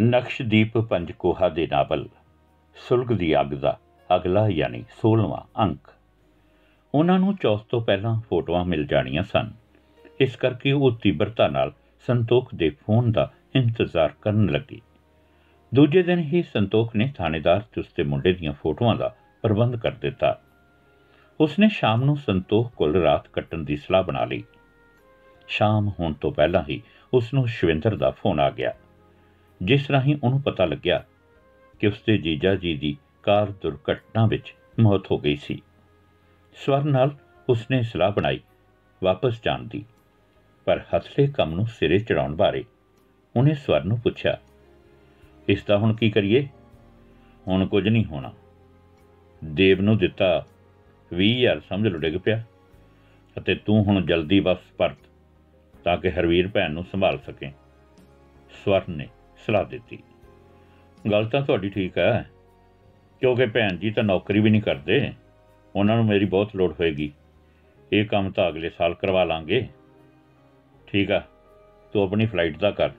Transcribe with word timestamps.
ਨਕਸ਼ਦੀਪ 0.00 0.78
ਪੰਜਕੋਹਾ 0.78 1.48
ਦੇ 1.48 1.68
ਨਾਵਲ, 1.72 2.08
ਸੁਲਗ 2.88 3.06
ਦੀ 3.06 3.40
ਅੱਗ 3.40 3.46
ਦਾ 3.46 3.78
ਅਗਲਾ 4.16 4.48
ਯਾਨੀ 4.48 4.84
16ਵਾਂ 5.02 5.62
ਅੰਕ। 5.62 5.88
ਉਹਨਾਂ 6.94 7.18
ਨੂੰ 7.18 7.36
ਚੌਥ 7.36 7.64
ਤੋਂ 7.64 7.80
ਪਹਿਲਾਂ 7.80 8.20
ਫੋਟੋਆਂ 8.20 8.64
ਮਿਲ 8.64 8.86
ਜਾਣੀਆਂ 8.86 9.22
ਸਨ। 9.22 9.52
ਇਸ 10.20 10.36
ਕਰਕੇ 10.36 10.72
ਉਹ 10.72 10.98
ਤੀਬਰਤਾ 11.02 11.48
ਨਾਲ 11.48 11.72
ਸੰਤੋਖ 12.06 12.54
ਦੇ 12.54 12.70
ਫੋਨ 12.70 13.12
ਦਾ 13.12 13.32
ਇੰਤਜ਼ਾਰ 13.54 14.12
ਕਰਨ 14.22 14.46
ਲੱਗੀ। 14.46 14.82
ਦੂਜੇ 15.74 16.02
ਦਿਨ 16.02 16.18
ਹੀ 16.18 16.42
ਸੰਤੋਖ 16.42 16.96
ਨੇ 16.96 17.12
ਥਾਣੇਦਾਰ 17.16 17.60
ਤੇ 17.60 17.80
ਉਸਦੇ 17.80 18.02
ਮੁੰਡੇ 18.02 18.32
ਦੀਆਂ 18.32 18.52
ਫੋਟੋਆਂ 18.52 18.94
ਦਾ 18.94 19.16
ਪ੍ਰਬੰਧ 19.42 19.76
ਕਰ 19.76 19.90
ਦਿੱਤਾ। 19.90 20.40
ਉਸਨੇ 21.40 21.68
ਸ਼ਾਮ 21.68 22.04
ਨੂੰ 22.04 22.16
ਸੰਤੋਖ 22.16 22.72
ਕੋਲ 22.72 22.96
ਰਾਤ 22.96 23.28
ਕੱਟਣ 23.28 23.58
ਦੀ 23.58 23.76
ਸਲਾਹ 23.76 24.02
ਬਣਾ 24.02 24.24
ਲਈ। 24.24 24.44
ਸ਼ਾਮ 25.48 25.90
ਹੋਣ 26.00 26.12
ਤੋਂ 26.12 26.32
ਪਹਿਲਾਂ 26.32 26.64
ਹੀ 26.68 26.82
ਉਸ 27.14 27.34
ਨੂੰ 27.34 27.46
ਸ਼ਵਿੰਦਰ 27.46 27.96
ਦਾ 27.96 28.10
ਫੋਨ 28.10 28.40
ਆ 28.40 28.50
ਗਿਆ। 28.50 28.72
ਜਿਸ 29.60 29.90
ਰਾਹੀਂ 29.90 30.16
ਉਹਨੂੰ 30.24 30.40
ਪਤਾ 30.42 30.64
ਲੱਗਿਆ 30.64 31.04
ਕਿ 31.80 31.86
ਉਸਦੇ 31.86 32.16
ਜੀਜਾ 32.18 32.54
ਜੀ 32.54 32.76
ਦੀ 32.76 32.96
ਕਾਰ 33.22 33.50
ਦੁਰਘਟਨਾ 33.52 34.26
ਵਿੱਚ 34.26 34.54
ਮੌਤ 34.80 35.10
ਹੋ 35.10 35.18
ਗਈ 35.18 35.36
ਸੀ। 35.36 35.60
ਸਵਰ 36.56 36.84
ਨਾਲ 36.84 37.16
ਉਸਨੇ 37.48 37.82
ਸਲਾਹ 37.82 38.10
ਬਣਾਈ 38.10 38.40
ਵਾਪਸ 39.02 39.40
ਜਾਣ 39.44 39.62
ਦੀ। 39.62 39.84
ਪਰ 40.66 40.80
ਹਥਲੇ 40.88 41.26
ਕੰਮ 41.26 41.54
ਨੂੰ 41.54 41.66
ਸਿਰੇ 41.66 41.98
ਚੜਾਉਣ 41.98 42.34
ਬਾਰੇ 42.36 42.64
ਉਹਨੇ 43.36 43.54
ਸਵਰ 43.54 43.84
ਨੂੰ 43.84 43.98
ਪੁੱਛਿਆ, 44.00 44.38
ਇਸ 45.48 45.64
ਦਾ 45.64 45.78
ਹੁਣ 45.78 45.94
ਕੀ 45.94 46.10
ਕਰੀਏ? 46.10 46.46
ਹੁਣ 47.48 47.66
ਕੁਝ 47.66 47.88
ਨਹੀਂ 47.88 48.04
ਹੋਣਾ। 48.04 48.32
ਦੇਵ 49.42 49.80
ਨੂੰ 49.80 49.96
ਦਿੱਤਾ 49.98 50.46
20000 51.10 51.60
ਸਮਝ 51.60 51.86
ਲੋ 51.88 51.98
ਡਿੱਗ 51.98 52.14
ਪਿਆ 52.16 52.42
ਅਤੇ 53.36 53.54
ਤੂੰ 53.54 53.82
ਹੁਣ 53.84 54.04
ਜਲਦੀ 54.06 54.40
ਵਾਪਸ 54.40 54.72
ਪਰਤ 54.78 54.98
ਤਾਂ 55.84 55.96
ਕਿ 55.96 56.10
ਹਰਵੀਰ 56.10 56.48
ਭੈਣ 56.48 56.70
ਨੂੰ 56.70 56.84
ਸੰਭਾਲ 56.84 57.18
ਸਕੇ। 57.18 57.52
ਸਵਰ 58.64 58.88
ਨੇ 58.88 59.08
ਸਲਾਹ 59.36 59.64
ਦਿੱਤੀ। 59.64 59.98
ਗੱਲ 61.10 61.26
ਤਾਂ 61.26 61.42
ਤੁਹਾਡੀ 61.42 61.68
ਠੀਕ 61.70 61.98
ਹੈ, 61.98 62.30
ਕਿਉਂਕਿ 63.20 63.46
ਭੈਣ 63.46 63.76
ਜੀ 63.76 63.90
ਤਾਂ 63.90 64.04
ਨੌਕਰੀ 64.04 64.40
ਵੀ 64.40 64.50
ਨਹੀਂ 64.50 64.62
ਕਰਦੇ। 64.62 65.12
ਉਹਨਾਂ 65.76 65.96
ਨੂੰ 65.96 66.04
ਮੇਰੀ 66.04 66.24
ਬਹੁਤ 66.24 66.56
ਲੋੜ 66.56 66.72
ਹੋਏਗੀ। 66.72 67.12
ਇਹ 67.92 68.04
ਕੰਮ 68.06 68.30
ਤਾਂ 68.30 68.48
ਅਗਲੇ 68.48 68.70
ਸਾਲ 68.70 68.94
ਕਰਵਾ 68.94 69.24
ਲਾਂਗੇ। 69.24 69.66
ਠੀਕ 70.86 71.10
ਆ, 71.10 71.22
ਤੂੰ 71.92 72.02
ਆਪਣੀ 72.02 72.26
ਫਲਾਈਟ 72.26 72.58
ਦਾ 72.58 72.70
ਕਰ। 72.70 72.90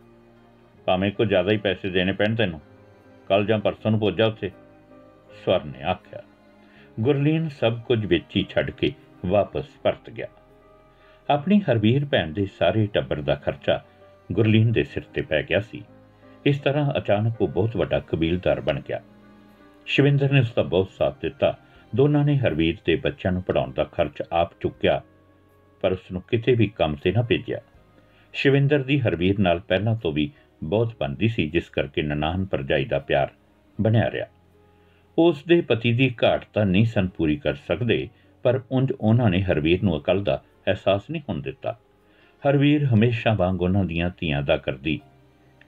ਭਾਵੇਂ 0.85 1.11
ਕੋ 1.11 1.25
ਜ਼ਿਆਦਾ 1.25 1.51
ਹੀ 1.51 1.57
ਪੈਸੇ 1.57 1.89
ਦੇਣੇ 1.89 2.11
ਪੈਣ 2.11 2.35
ਤੈਨੂੰ। 2.35 2.61
ਕੱਲ 3.27 3.45
ਜਾਂ 3.45 3.59
ਪਰਸੋਂ 3.59 3.91
ਨੂੰ 3.91 3.99
ਪਹੁੰਚ 3.99 4.15
ਜਾ 4.15 4.25
ਉੱਥੇ। 4.25 4.51
ਸਵਰ 5.45 5.63
ਨੇ 5.63 5.83
ਆਖਿਆ। 5.83 6.23
ਗੁਰਲੀਨ 6.99 7.49
ਸਭ 7.49 7.79
ਕੁਝ 7.79 8.05
ਵਿੱਚ 8.05 8.35
ਹੀ 8.35 8.45
ਛੱਡ 8.49 8.71
ਕੇ 8.71 8.91
ਵਾਪਸ 9.25 9.67
ਪਰਤ 9.83 10.09
ਗਿਆ। 10.09 10.27
ਆਪਣੀ 11.29 11.59
ਹਰਵੀਰ 11.61 12.05
ਭੈਣ 12.05 12.31
ਦੇ 12.33 12.45
ਸਾਰੇ 12.45 12.85
ਟੱਬਰ 12.85 13.21
ਦਾ 13.21 13.35
ਖਰਚਾ 13.35 13.83
ਗੁਰਲੀਨ 14.31 14.71
ਦੇ 14.71 14.83
ਸਿਰ 14.83 15.03
ਤੇ 15.03 15.21
ਪੈ 15.21 15.43
ਗਿਆ 15.43 15.59
ਸੀ। 15.59 15.83
ਇਸ 16.47 16.59
ਤਰ੍ਹਾਂ 16.59 16.93
ਅਚਾਨਕ 16.97 17.41
ਉਹ 17.41 17.47
ਬਹੁਤ 17.47 17.75
ਵੱਡਾ 17.77 17.99
ਕਬੀਲਦਾਰ 17.99 18.59
ਬਣ 18.61 18.79
ਗਿਆ। 18.79 19.01
ਸ਼ਿਵਿੰਦਰ 19.85 20.31
ਨੇ 20.31 20.39
ਉਸ 20.39 20.53
ਦਾ 20.55 20.63
ਬਹੁਤ 20.63 20.89
ਸਾਥ 20.89 21.15
ਦਿੱਤਾ। 21.21 21.57
ਦੋਨਾਂ 21.95 22.23
ਨੇ 22.25 22.37
ਹਰਵੀਰ 22.37 22.77
ਦੇ 22.85 22.95
ਬੱਚਿਆਂ 22.95 23.31
ਨੂੰ 23.33 23.41
ਪੜਾਉਣ 23.41 23.71
ਦਾ 23.71 23.83
ਖਰਚ 23.83 24.21
ਆਪ 24.31 24.51
ਚੁੱਕਿਆ, 24.59 25.01
ਪਰ 25.81 25.91
ਉਸ 25.91 26.11
ਨੂੰ 26.11 26.21
ਕਿਤੇ 26.21 26.55
ਵੀ 26.55 26.67
ਕੰਮ 26.67 26.95
ਤੇ 26.95 27.11
ਨਾ 27.11 27.21
ਭੇਜਿਆ। 27.21 27.59
ਸ਼ਿਵਿੰਦਰ 28.33 28.83
ਦੀ 28.83 28.99
ਹਰਵੀਰ 28.99 29.39
ਨਾਲ 29.39 29.59
ਪਹਿਲਾਂ 29.59 29.95
ਤੋਂ 29.95 30.11
ਵੀ 30.11 30.31
ਬਹੁਤ 30.63 30.93
ਬੰਦੀ 30.99 31.27
ਸੀ, 31.27 31.49
ਜਿਸ 31.49 31.69
ਕਰਕੇ 31.69 32.01
ਨਨਾਹਨ 32.01 32.45
ਪਰਜਾਈ 32.45 32.85
ਦਾ 32.85 32.99
ਪਿਆਰ 32.99 33.31
ਬਣਿਆ 33.81 34.11
ਰਿਹਾ। 34.11 34.25
ਉਸ 35.17 35.43
ਦੇ 35.47 35.61
ਪਤੀ 35.61 35.93
ਦੀ 35.93 36.15
ਘਾਟ 36.23 36.45
ਤਾਂ 36.53 36.65
ਨਹੀਂ 36.65 36.85
ਸਨ 36.85 37.07
ਪੂਰੀ 37.07 37.35
ਕਰ 37.35 37.53
ਸਕਦੇ, 37.53 38.07
ਪਰ 38.43 38.61
ਉੰਜ 38.71 38.93
ਉਹਨਾਂ 39.01 39.29
ਨੇ 39.29 39.41
ਹਰਵੀਰ 39.43 39.83
ਨੂੰ 39.83 39.97
ਅਕਲ 39.97 40.23
ਦਾ 40.23 40.41
ਅਹਿਸਾਸ 40.67 41.09
ਨਹੀਂ 41.11 41.21
ਹੋਣ 41.29 41.41
ਦਿੱਤਾ। 41.41 41.77
ਹਰਵੀਰ 42.43 42.85
ਹਮੇਸ਼ਾ 42.85 43.33
ਵਾਂਗ 43.33 43.61
ਉਹਨਾਂ 43.61 43.83
ਦੀਆਂ 43.83 44.09
ਧੀਆਂ 44.19 44.41
ਦਾ 44.41 44.57
ਕਰਦੀ 44.57 44.99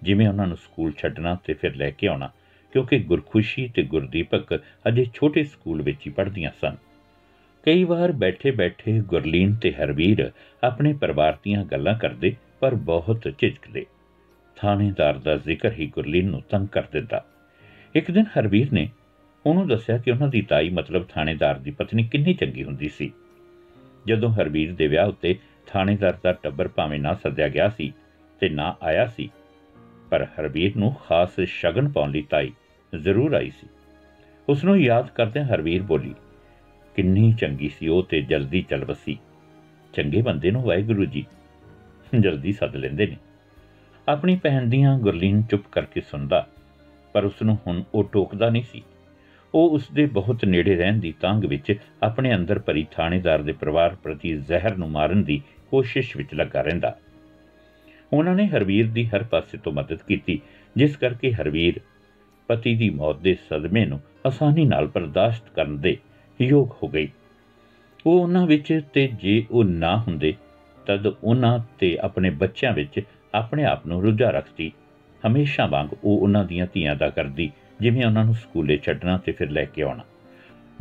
ਜਿਵੇਂ 0.04 0.28
ਉਹਨਾਂ 0.28 0.48
ਨੂੰ 0.48 0.58
ਸਕੂਲ 0.58 0.94
ਛੱਡਣਾ 0.98 1.38
ਤੇ 1.44 1.54
ਫਿਰ 1.54 1.76
ਲੈ 1.76 1.90
ਕੇ 1.90 2.08
ਆਉਣਾ, 2.08 2.30
ਕਿਉਂਕਿ 2.74 3.00
ਗੁਰਖੁਸ਼ੀ 3.00 3.68
ਤੇ 3.68 3.84
ਗੁਰਦੀਪਕ 3.84 4.58
ਅਜੇ 4.88 5.06
ਛੋਟੇ 5.14 5.44
ਸਕੂਲ 5.44 5.82
ਵਿੱਚ 5.82 6.08
ਹੀ 6.08 6.12
ਪੜ੍ਹਦੀਆਂ 6.12 6.52
ਸਨ। 6.62 6.76
ਕਈ 7.64 7.84
ਵਾਰ 7.84 8.12
ਬੈਠੇ-ਬੈਠੇ 8.12 9.00
ਗੁਰਲੀਨ 9.00 9.56
ਤੇ 9.56 9.72
ਹਰਵੀਰ 9.72 10.32
ਆਪਣੇ 10.64 10.94
ਪਰਿਵਾਰ 10.94 11.38
ਦੀਆਂ 11.44 11.66
ਗੱਲਾਂ 11.66 11.96
ਕਰਦੇ, 11.96 12.36
ਪਰ 12.60 12.76
ਬਹੁਤ 12.76 13.32
ਝਿਜਕਦੇ। 13.38 13.86
ਥਾਣੇਦਾਰ 14.56 15.18
ਦਾ 15.18 15.36
ਜ਼ਿਕਰ 15.36 15.72
ਹੀ 15.72 15.88
ਗੁਰਲੀਨ 15.88 16.30
ਨੂੰ 16.30 16.42
ਤੰਗ 16.42 16.68
ਕਰ 16.68 16.84
ਦਿੰਦਾ। 16.92 17.26
ਇੱਕ 17.96 18.12
ਦਿਨ 18.12 18.26
ਹਰਵੀਰ 18.40 18.74
ਨੇ 18.74 18.90
ਉਹਨੂੰ 19.46 19.68
ਦੱਸਿਆ 19.68 19.98
ਕਿ 19.98 20.12
ਉਹਨਾਂ 20.12 20.28
ਦੀ 20.28 20.42
ਤਾਈ 20.42 20.70
ਮਤਲਬ 20.70 21.08
ਥਾਣੇਦਾਰ 21.08 21.60
ਦੀ 21.60 21.72
ਪਤਨੀ 21.72 22.04
ਕਿੰਨੀ 22.04 22.34
ਚੰਗੀ 22.34 22.64
ਹੁੰਦੀ 22.64 22.90
ਸੀ। 22.90 23.12
ਜਦੋਂ 24.08 24.30
ਹਰਵੀਰ 24.30 24.76
ਦੇ 24.76 24.88
ਵਿਆਹ 24.88 25.08
ਉੱਤੇ 25.08 25.36
ਥਾਣੇਦਾਰ 25.68 26.18
ਦਾ 26.24 26.34
ਟੱਬਰ 26.34 26.68
ਭਾਵੇਂ 26.68 27.00
ਨਾ 27.00 27.14
ਸੱਦਿਆ 27.14 27.48
ਗਿਆ 27.48 27.70
ਸੀ 27.70 27.94
ਤੇ 28.40 28.50
ਨਾ 28.50 28.76
ਆਇਆ 28.84 29.06
ਸੀ 29.06 29.30
ਪਰ 30.10 30.26
ਹਰਵੀਰ 30.40 30.76
ਨੂੰ 30.78 30.94
ਖਾਸ 30.94 31.40
ਸ਼ਗਨ 31.46 31.90
ਪਾਉਣ 31.90 32.12
ਲਈ 32.12 32.22
ਤਾਈ 32.22 32.52
ਜ਼ਰੂਰ 32.94 33.34
ਆਈ 33.34 33.50
ਸੀ। 33.50 33.68
ਉਸ 34.50 34.64
ਨੂੰ 34.64 34.80
ਯਾਦ 34.82 35.10
ਕਰਦੇ 35.10 35.44
ਹਰਵੀਰ 35.44 35.82
ਬੋਲੀ, 35.82 36.14
ਕਿੰਨੀ 36.96 37.34
ਚੰਗੀ 37.34 37.70
ਸੀ 37.70 37.88
ਉਹ 37.88 38.04
ਤੇ 38.04 38.22
ਜਲਦੀ 38.22 38.62
ਚੱਲ 38.62 38.86
ਵਸੀ। 38.86 39.18
ਚੰਗੇ 39.94 40.22
ਬੰਦੇ 40.22 40.52
ਨੂੰ 40.52 40.62
ਵਾਹਿਗੁਰੂ 40.62 41.06
ਜੀ, 41.06 41.26
ਜਲਦੀ 42.20 42.52
ਸੱਦ 42.52 42.76
ਲੈਂਦੇ 42.76 43.08
ਨੇ। 43.08 43.18
ਆਪਣੀ 44.08 44.36
ਪਹਿਨ 44.36 44.70
ਦੀਆਂ 44.70 44.98
ਗੁਰਲੀਨ 45.00 45.42
ਚੁੱਪ 45.42 45.64
ਕਰਕੇ 45.72 46.02
ਸੁਣਦਾ, 46.02 46.48
ਪਰ 47.14 47.26
ਉਸ 47.26 47.42
ਨੂੰ 47.42 47.58
ਹੁਣ 47.68 47.84
ਉਹ 47.94 48.10
ਟੋਕਦਾ 48.12 48.50
ਨਹੀਂ 48.50 48.64
ਸੀ। 48.64 48.84
ਉਹ 49.54 49.70
ਉਸ 49.70 49.88
ਦੇ 49.94 50.06
ਬਹੁਤ 50.06 50.46
ਨੇੜੇ 50.46 50.76
ਰਹਿਣ 50.76 51.00
ਦੀ 51.00 51.14
ਤੰਗ 51.22 51.44
ਵਿੱਚ 51.44 51.74
ਆਪਣੇ 52.04 52.36
ਅੰਦਰ 52.36 52.60
ਭਰੀ 52.60 52.86
ਥਾਣੇਦਾਰ 52.92 53.42
ਦੇ 53.42 53.52
ਪਰਿਵਾਰ 53.52 53.96
ਪ੍ਰਤੀ 53.96 54.34
ਜ਼ਹਿਰ 54.38 54.78
ਨੂੰ 54.78 54.90
ਮਾਰਨ 54.90 55.24
ਦੀ 55.24 55.42
ਕੋਸ਼ਿਸ਼ 55.70 56.18
ਵਿੱਚ 56.18 56.34
ਲੱਗਾ 56.34 56.62
ਰਹਿੰਦਾ। 56.62 56.98
ਉਹਨਾਂ 58.14 58.36
ਨੇ 58.36 58.48
ਹਰਵੀਰ 58.48 58.88
ਦੀ 58.88 59.06
ਹਰ 59.06 59.24
ਪਾਸੇ 59.24 59.58
ਤੋਂ 59.58 59.72
ਮਦਦ 59.72 60.00
ਕੀਤੀ, 60.08 60.42
ਜਿਸ 60.78 60.98
ਕਰਕੇ 60.98 61.34
ਹਰਵੀਰ 61.34 61.80
ਪਤੀ 62.48 62.76
ਦੀ 62.76 62.90
ਮੌਤ 62.90 63.20
ਦੇ 63.20 63.38
ਸਦਮੇ 63.50 63.86
ਨੂੰ 63.86 64.00
ਆਸਾਨੀ 64.26 64.66
ਨਾਲ 64.66 64.88
ਬਰਦਾਸ਼ਤ 64.88 65.50
ਕਰਨ 65.56 65.78
ਦੇ 65.78 65.98
ਯੋਗ 66.42 66.72
ਹੋ 66.84 66.88
ਗਈ। 66.88 67.08
ਉਹ 68.06 68.22
ਉਹਨਾਂ 68.22 68.48
ਵਿੱਚ 68.48 68.82
ਤੇ 68.94 69.08
ਜੇ 69.22 69.46
ਉਹ 69.52 69.64
ਨਾ 69.64 69.98
ਹੁੰਦੇ, 69.98 70.34
ਤਦ 70.86 71.08
ਉਹਨਾਂ 71.08 71.60
ਤੇ 71.80 71.98
ਆਪਣੇ 71.98 72.30
ਬੱਚਿਆਂ 72.30 72.74
ਵਿੱਚ 72.74 73.00
ਆਪਣੇ 73.34 73.64
ਆਪ 73.64 73.88
ਨੂੰ 73.88 74.02
ਰੁਝਾ 74.02 74.30
ਰੱਖਦੀ। 74.30 74.72
ਹਮੇਸ਼ਾ 75.28 75.66
ਵਾਂਗ 75.66 75.88
ਉਹ 76.04 76.20
ਉਹਨਾਂ 76.20 76.46
ਦੀਆਂ 76.46 76.68
ਧੀਆਂ 76.74 76.96
ਦਾ 76.96 77.10
ਕਰਦੀ, 77.10 77.52
ਜਿਵੇਂ 77.82 78.06
ਉਹਨਾਂ 78.06 78.26
ਨੂੰ 78.26 78.34
ਸਕੂਲੇ 78.34 78.78
ਛੱਡਣਾ 78.78 79.18
ਤੇ 79.18 79.32
ਫਿਰ 79.32 79.50
ਲੈ 79.50 79.66
ਕੇ 79.66 79.82
ਆਉਣਾ। 79.82 80.04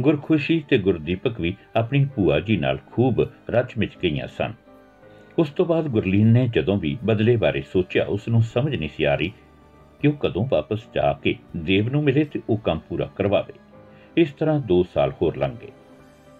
ਗੁਰਖੁਸ਼ੀ 0.00 0.64
ਤੇ 0.68 0.78
ਗੁਰਦੀਪਕ 0.78 1.40
ਵੀ 1.40 1.56
ਆਪਣੀ 1.76 2.04
ਭੂਆ 2.04 2.40
ਜੀ 2.40 2.56
ਨਾਲ 2.56 2.78
ਖੂਬ 2.92 3.28
ਰਚ 3.50 3.78
ਮਿਚ 3.78 3.90
ਗਈਆਂ 4.02 4.26
ਸਨ। 4.26 4.52
ਉਸ 5.38 5.50
ਤੋਂ 5.50 5.66
ਬਾਅਦ 5.66 5.88
ਗੁਰਲੀਨ 5.88 6.26
ਨੇ 6.26 6.48
ਜਦੋਂ 6.48 6.76
ਵੀ 6.76 6.98
ਬਦਲੇ 7.04 7.36
ਬਾਰੇ 7.36 7.62
ਸੋਚਿਆ, 7.72 8.04
ਉਸ 8.04 8.28
ਨੂੰ 8.28 8.42
ਸਮਝ 8.42 8.76
ਨਹੀਂ 8.76 8.88
ਸੀ 8.96 9.04
ਆ 9.04 9.14
ਰਹੀ 9.14 9.32
ਕਿ 10.00 10.08
ਉਹ 10.08 10.12
ਕਦੋਂ 10.12 10.46
ਵਾਪਸ 10.48 10.78
ਜਾ 10.94 11.12
ਕੇ 11.12 11.34
ਦੇਵ 11.56 11.88
ਨੂੰ 11.88 12.02
ਮਿਲੇ 12.04 12.24
ਤੇ 12.24 12.40
ਉਹ 12.48 12.56
ਕੰਮ 12.56 12.78
ਪੂਰਾ 12.78 13.10
ਕਰਵਾਵੇ। 13.16 13.52
ਇਸ 14.16 14.32
ਤਰ੍ਹਾਂ 14.32 14.60
2 14.60 14.84
ਸਾਲ 14.94 15.12
ਹੋਰ 15.22 15.36
ਲੰਘ 15.36 15.56
ਗਏ। 15.62 15.68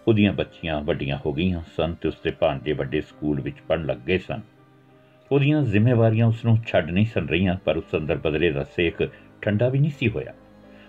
ਉਹਦੀਆਂ 0.08 0.32
ਬੱਚੀਆਂ 0.32 0.80
ਵੱਡੀਆਂ 0.80 1.18
ਹੋ 1.26 1.32
ਗਈਆਂ 1.32 1.62
ਸਨ 1.76 1.94
ਤੇ 1.94 2.08
ਉਸਦੇ 2.08 2.30
ਭਾਂਜੇ 2.30 2.72
ਵੱਡੇ 2.72 3.00
ਸਕੂਲ 3.00 3.40
ਵਿੱਚ 3.40 3.56
ਪੜਨ 3.68 3.86
ਲੱਗ 3.86 3.96
ਗਏ 3.96 4.18
ਸਨ। 4.18 4.40
ਉਹਦੀਆਂ 5.32 5.62
ਜ਼ਿੰਮੇਵਾਰੀਆਂ 5.62 6.26
ਉਸ 6.26 6.44
ਨੂੰ 6.44 6.58
ਛੱਡ 6.68 6.90
ਨਹੀਂ 6.90 7.06
ਸਨ 7.06 7.28
ਰਹੀਆਂ, 7.28 7.56
ਪਰ 7.64 7.76
ਉਸ 7.76 7.96
ਅੰਦਰ 7.96 8.16
ਬਦਲੇ 8.16 8.50
ਦਾ 8.50 8.64
ਸੇਕ 8.64 9.08
ਠੰਡਾ 9.42 9.68
ਵੀ 9.68 9.78
ਨਹੀਂ 9.78 9.92
ਸੀ 9.98 10.08
ਹੋਇਆ। 10.08 10.34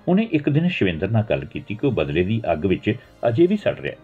ਉਹਨੇ 0.07 0.27
ਇੱਕ 0.31 0.49
ਦਿਨ 0.49 0.67
ਸ਼ਿਵਿੰਦਰ 0.67 1.09
ਨਾਲ 1.09 1.23
ਗੱਲ 1.29 1.45
ਕੀਤੀ 1.45 1.75
ਕਿ 1.75 1.87
ਉਹ 1.87 1.91
ਬਦਲੇ 1.91 2.23
ਦੀ 2.23 2.41
ਅੱਗ 2.51 2.65
ਵਿੱਚ 2.65 2.95
ਅਜੇ 3.27 3.47
ਵੀ 3.47 3.57
ਸੜ 3.57 3.79
ਰਿਹਾ 3.79 3.95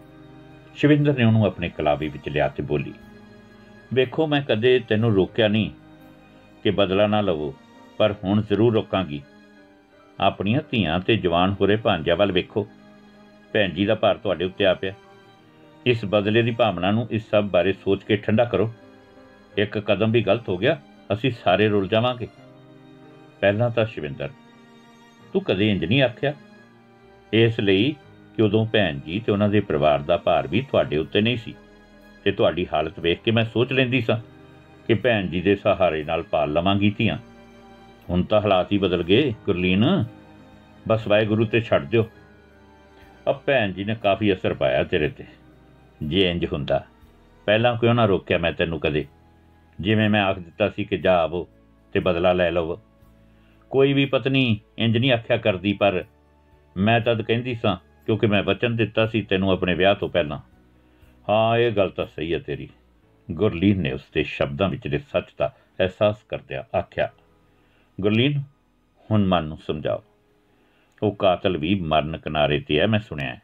ਸ਼ਿਵਿੰਦਰ 0.76 1.18
ਨੇ 1.18 1.24
ਉਹਨੂੰ 1.24 1.46
ਆਪਣੇ 1.46 1.68
ਕਲਾਵੇ 1.68 2.08
ਵਿੱਚ 2.08 2.28
ਲਿਆ 2.28 2.48
ਤੇ 2.48 2.62
ਬੋਲੀ 2.62 2.92
ਵੇਖੋ, 3.94 4.26
ਮੈਂ 4.26 4.42
ਕਦੇ 4.42 4.78
ਤੈਨੂੰ 4.88 5.14
ਰੋਕਿਆ 5.14 5.48
ਨਹੀਂ 5.48 5.70
ਕਿ 6.62 6.70
ਬਦਲਾ 6.70 7.06
ਨਾ 7.06 7.20
ਲਵੋ, 7.20 7.54
ਪਰ 7.98 8.14
ਹੁਣ 8.24 8.42
ਜ਼ਰੂਰ 8.42 8.74
ਰੋਕਾਂਗੀ। 8.74 9.22
ਆਪਣੀਆਂ 10.20 10.60
ਧੀਆਂ 10.70 10.98
ਤੇ 11.00 11.16
ਜਵਾਨ 11.16 11.54
ਹੋਰੇ 11.60 11.76
ਭਾਂਜਿਆਂ 11.76 12.16
ਵੱਲ 12.16 12.32
ਵੇਖੋ। 12.32 12.66
ਭੈਣ 13.52 13.70
ਜੀ 13.70 13.86
ਦਾ 13.86 13.94
ਭਾਰ 13.94 14.16
ਤੁਹਾਡੇ 14.16 14.44
ਉੱਤੇ 14.44 14.66
ਆ 14.66 14.74
ਪਿਆ। 14.74 14.92
ਇਸ 15.86 16.04
ਬਦਲੇ 16.04 16.42
ਦੀ 16.42 16.50
ਭਾਵਨਾ 16.50 16.90
ਨੂੰ 16.90 17.06
ਇਸ 17.10 17.28
ਸਭ 17.30 17.44
ਬਾਰੇ 17.44 17.72
ਸੋਚ 17.72 18.02
ਕੇ 18.04 18.16
ਠੰਡਾ 18.16 18.44
ਕਰੋ। 18.44 18.72
ਇੱਕ 19.56 19.78
ਕਦਮ 19.78 20.10
ਵੀ 20.10 20.22
ਗਲਤ 20.22 20.48
ਹੋ 20.48 20.56
ਗਿਆ, 20.56 20.78
ਅਸੀਂ 21.12 21.30
ਸਾਰੇ 21.44 21.68
ਰੁੱਲ 21.68 21.88
ਜਾਵਾਂਗੇ। 21.88 22.28
ਪਹਿਲਾਂ 23.40 23.70
ਤਾਂ 23.70 23.84
ਸ਼ਿਵਿੰਦਰ, 23.84 24.30
ਤੂੰ 25.32 25.42
ਕਦੇ 25.42 25.70
ਇੰਜ 25.70 25.84
ਨਹੀਂ 25.84 26.02
ਆਖਿਆ? 26.02 26.32
ਇਸ 27.32 27.60
ਲਈ 27.60 27.94
ਕਿ 28.36 28.42
ਉਦੋਂ 28.42 28.66
ਭੈਣ 28.66 28.98
ਜੀ 28.98 29.20
ਤੇ 29.20 29.32
ਉਹਨਾਂ 29.32 29.48
ਦੇ 29.48 29.60
ਪਰਿਵਾਰ 29.60 30.02
ਦਾ 30.02 30.16
ਭਾਰ 30.16 30.46
ਵੀ 30.46 30.60
ਤੁਹਾਡੇ 30.60 30.96
ਉੱਤੇ 30.96 31.20
ਨਹੀਂ 31.20 31.36
ਸੀ। 31.36 31.54
ਤੇ 32.26 32.32
ਤੁਹਾਡੀ 32.32 32.66
ਹਾਲਤ 32.72 32.98
ਵੇਖ 33.00 33.20
ਕੇ 33.22 33.30
ਮੈਂ 33.30 33.44
ਸੋਚ 33.44 33.72
ਲੈਂਦੀ 33.72 34.00
ਸਾਂ 34.00 34.16
ਕਿ 34.86 34.94
ਭੈਣ 34.94 35.26
ਜੀ 35.26 35.40
ਦੇ 35.40 35.56
ਸਹਾਰੇ 35.56 36.04
ਨਾਲ 36.04 36.22
ਪਾਲ 36.22 36.52
ਲਵਾਂਗੀ 36.52 36.94
ਧੀਆਂ। 36.98 37.18
ਹੁਣ 38.10 38.22
ਤਾਂ 38.22 38.40
ਹਾਲਾਤ 38.40 38.72
ਹੀ 38.72 38.78
ਬਦਲ 38.78 39.02
ਗਏ, 39.02 39.34
ਗੁਰਲੀਨ। 39.44 40.04
ਬਸ 40.88 41.06
ਵਾਹਿਗੁਰੂ 41.08 41.44
ਤੇ 41.44 41.60
ਛੱਡ 41.60 41.84
ਦਿਓ। 41.84 42.08
ਅਬ 43.30 43.36
ਭੈਣ 43.46 43.72
ਜੀ 43.72 43.84
ਨੇ 43.84 43.94
ਕਾਫੀ 43.94 44.32
ਅਸਰ 44.32 44.54
ਪਾਇਆ 44.54 44.84
ਤੇਰੇ 44.84 45.08
ਤੇ। 45.08 45.24
ਜੇ 46.02 46.30
ਇੰਜ 46.30 46.46
ਹੁੰਦਾ, 46.52 46.84
ਪਹਿਲਾਂ 47.46 47.76
ਕਿਉਂ 47.76 47.94
ਨਾ 47.94 48.04
ਰੋਕਿਆ 48.04 48.38
ਮੈਂ 48.38 48.52
ਤੈਨੂੰ 48.52 48.80
ਕਦੇ? 48.80 49.06
ਜਿਵੇਂ 49.80 50.10
ਮੈਂ 50.10 50.22
ਆਖ 50.22 50.38
ਦਿੱਤਾ 50.38 50.68
ਸੀ 50.68 50.84
ਕਿ 50.84 50.98
ਜਾ 50.98 51.16
ਆਵੋ 51.18 51.48
ਤੇ 51.92 52.00
ਬਦਲਾ 52.00 52.32
ਲੈ 52.32 52.50
ਲਵੋ। 52.50 52.80
ਕੋਈ 53.70 53.92
ਵੀ 53.92 54.04
ਪਤਨੀ 54.04 54.60
ਇੰਜ 54.78 54.98
ਨਹੀਂ 54.98 55.12
ਆਖਿਆ 55.12 55.36
ਕਰਦੀ, 55.36 55.72
ਪਰ 55.72 56.04
ਮੈਂ 56.76 57.00
ਤਦ 57.00 57.22
ਕਹਿੰਦੀ 57.22 57.54
ਸਾਂ, 57.54 57.76
ਕਿਉਂਕਿ 58.06 58.26
ਮੈਂ 58.26 58.42
ਵਚਨ 58.42 58.76
ਦਿੱਤਾ 58.76 59.06
ਸੀ 59.06 59.22
ਤੈਨੂੰ 59.22 59.50
ਆਪਣੇ 59.50 59.74
ਵਿਆਹ 59.74 59.94
ਤੋਂ 59.94 60.08
ਪਹਿਲਾਂ। 60.08 60.38
ਹਾਂ, 61.28 61.58
ਇਹ 61.58 61.72
ਗੱਲ 61.72 61.90
ਤਾਂ 61.90 62.06
ਸਹੀ 62.06 62.34
ਹੈ 62.34 62.38
ਤੇਰੀ। 62.38 62.68
ਗੁਰਲੀਨ 63.30 63.80
ਨੇ 63.80 63.92
ਉਸ 63.92 64.02
ਦੇ 64.12 64.22
ਸ਼ਬਦਾਂ 64.22 64.68
ਵਿੱਚ 64.68 64.88
ਦੇ 64.88 64.98
ਸੱਚ 64.98 65.24
ਦਾ 65.38 65.52
ਅਹਿਸਾਸ 65.80 66.22
ਕਰਦਿਆਂ 66.22 66.78
ਆਖਿਆ, 66.78 67.12
ਗੁਰਲੀਨ, 68.00 68.42
ਹੁਣ 69.10 69.24
ਮਨ 69.24 69.44
ਨੂੰ 69.44 69.58
ਸਮਝਾਓ। 69.58 70.02
ਉਹ 71.02 71.14
ਕਾਤਲ 71.14 71.56
ਵੀ 71.56 71.74
ਮਰਨ 71.74 72.16
ਕਿਨਾਰੇ 72.16 72.60
ਤੇ 72.60 72.80
ਹੈ, 72.80 72.86
ਮੈਂ 72.86 73.00
ਸੁਣਿਆ 73.00 73.36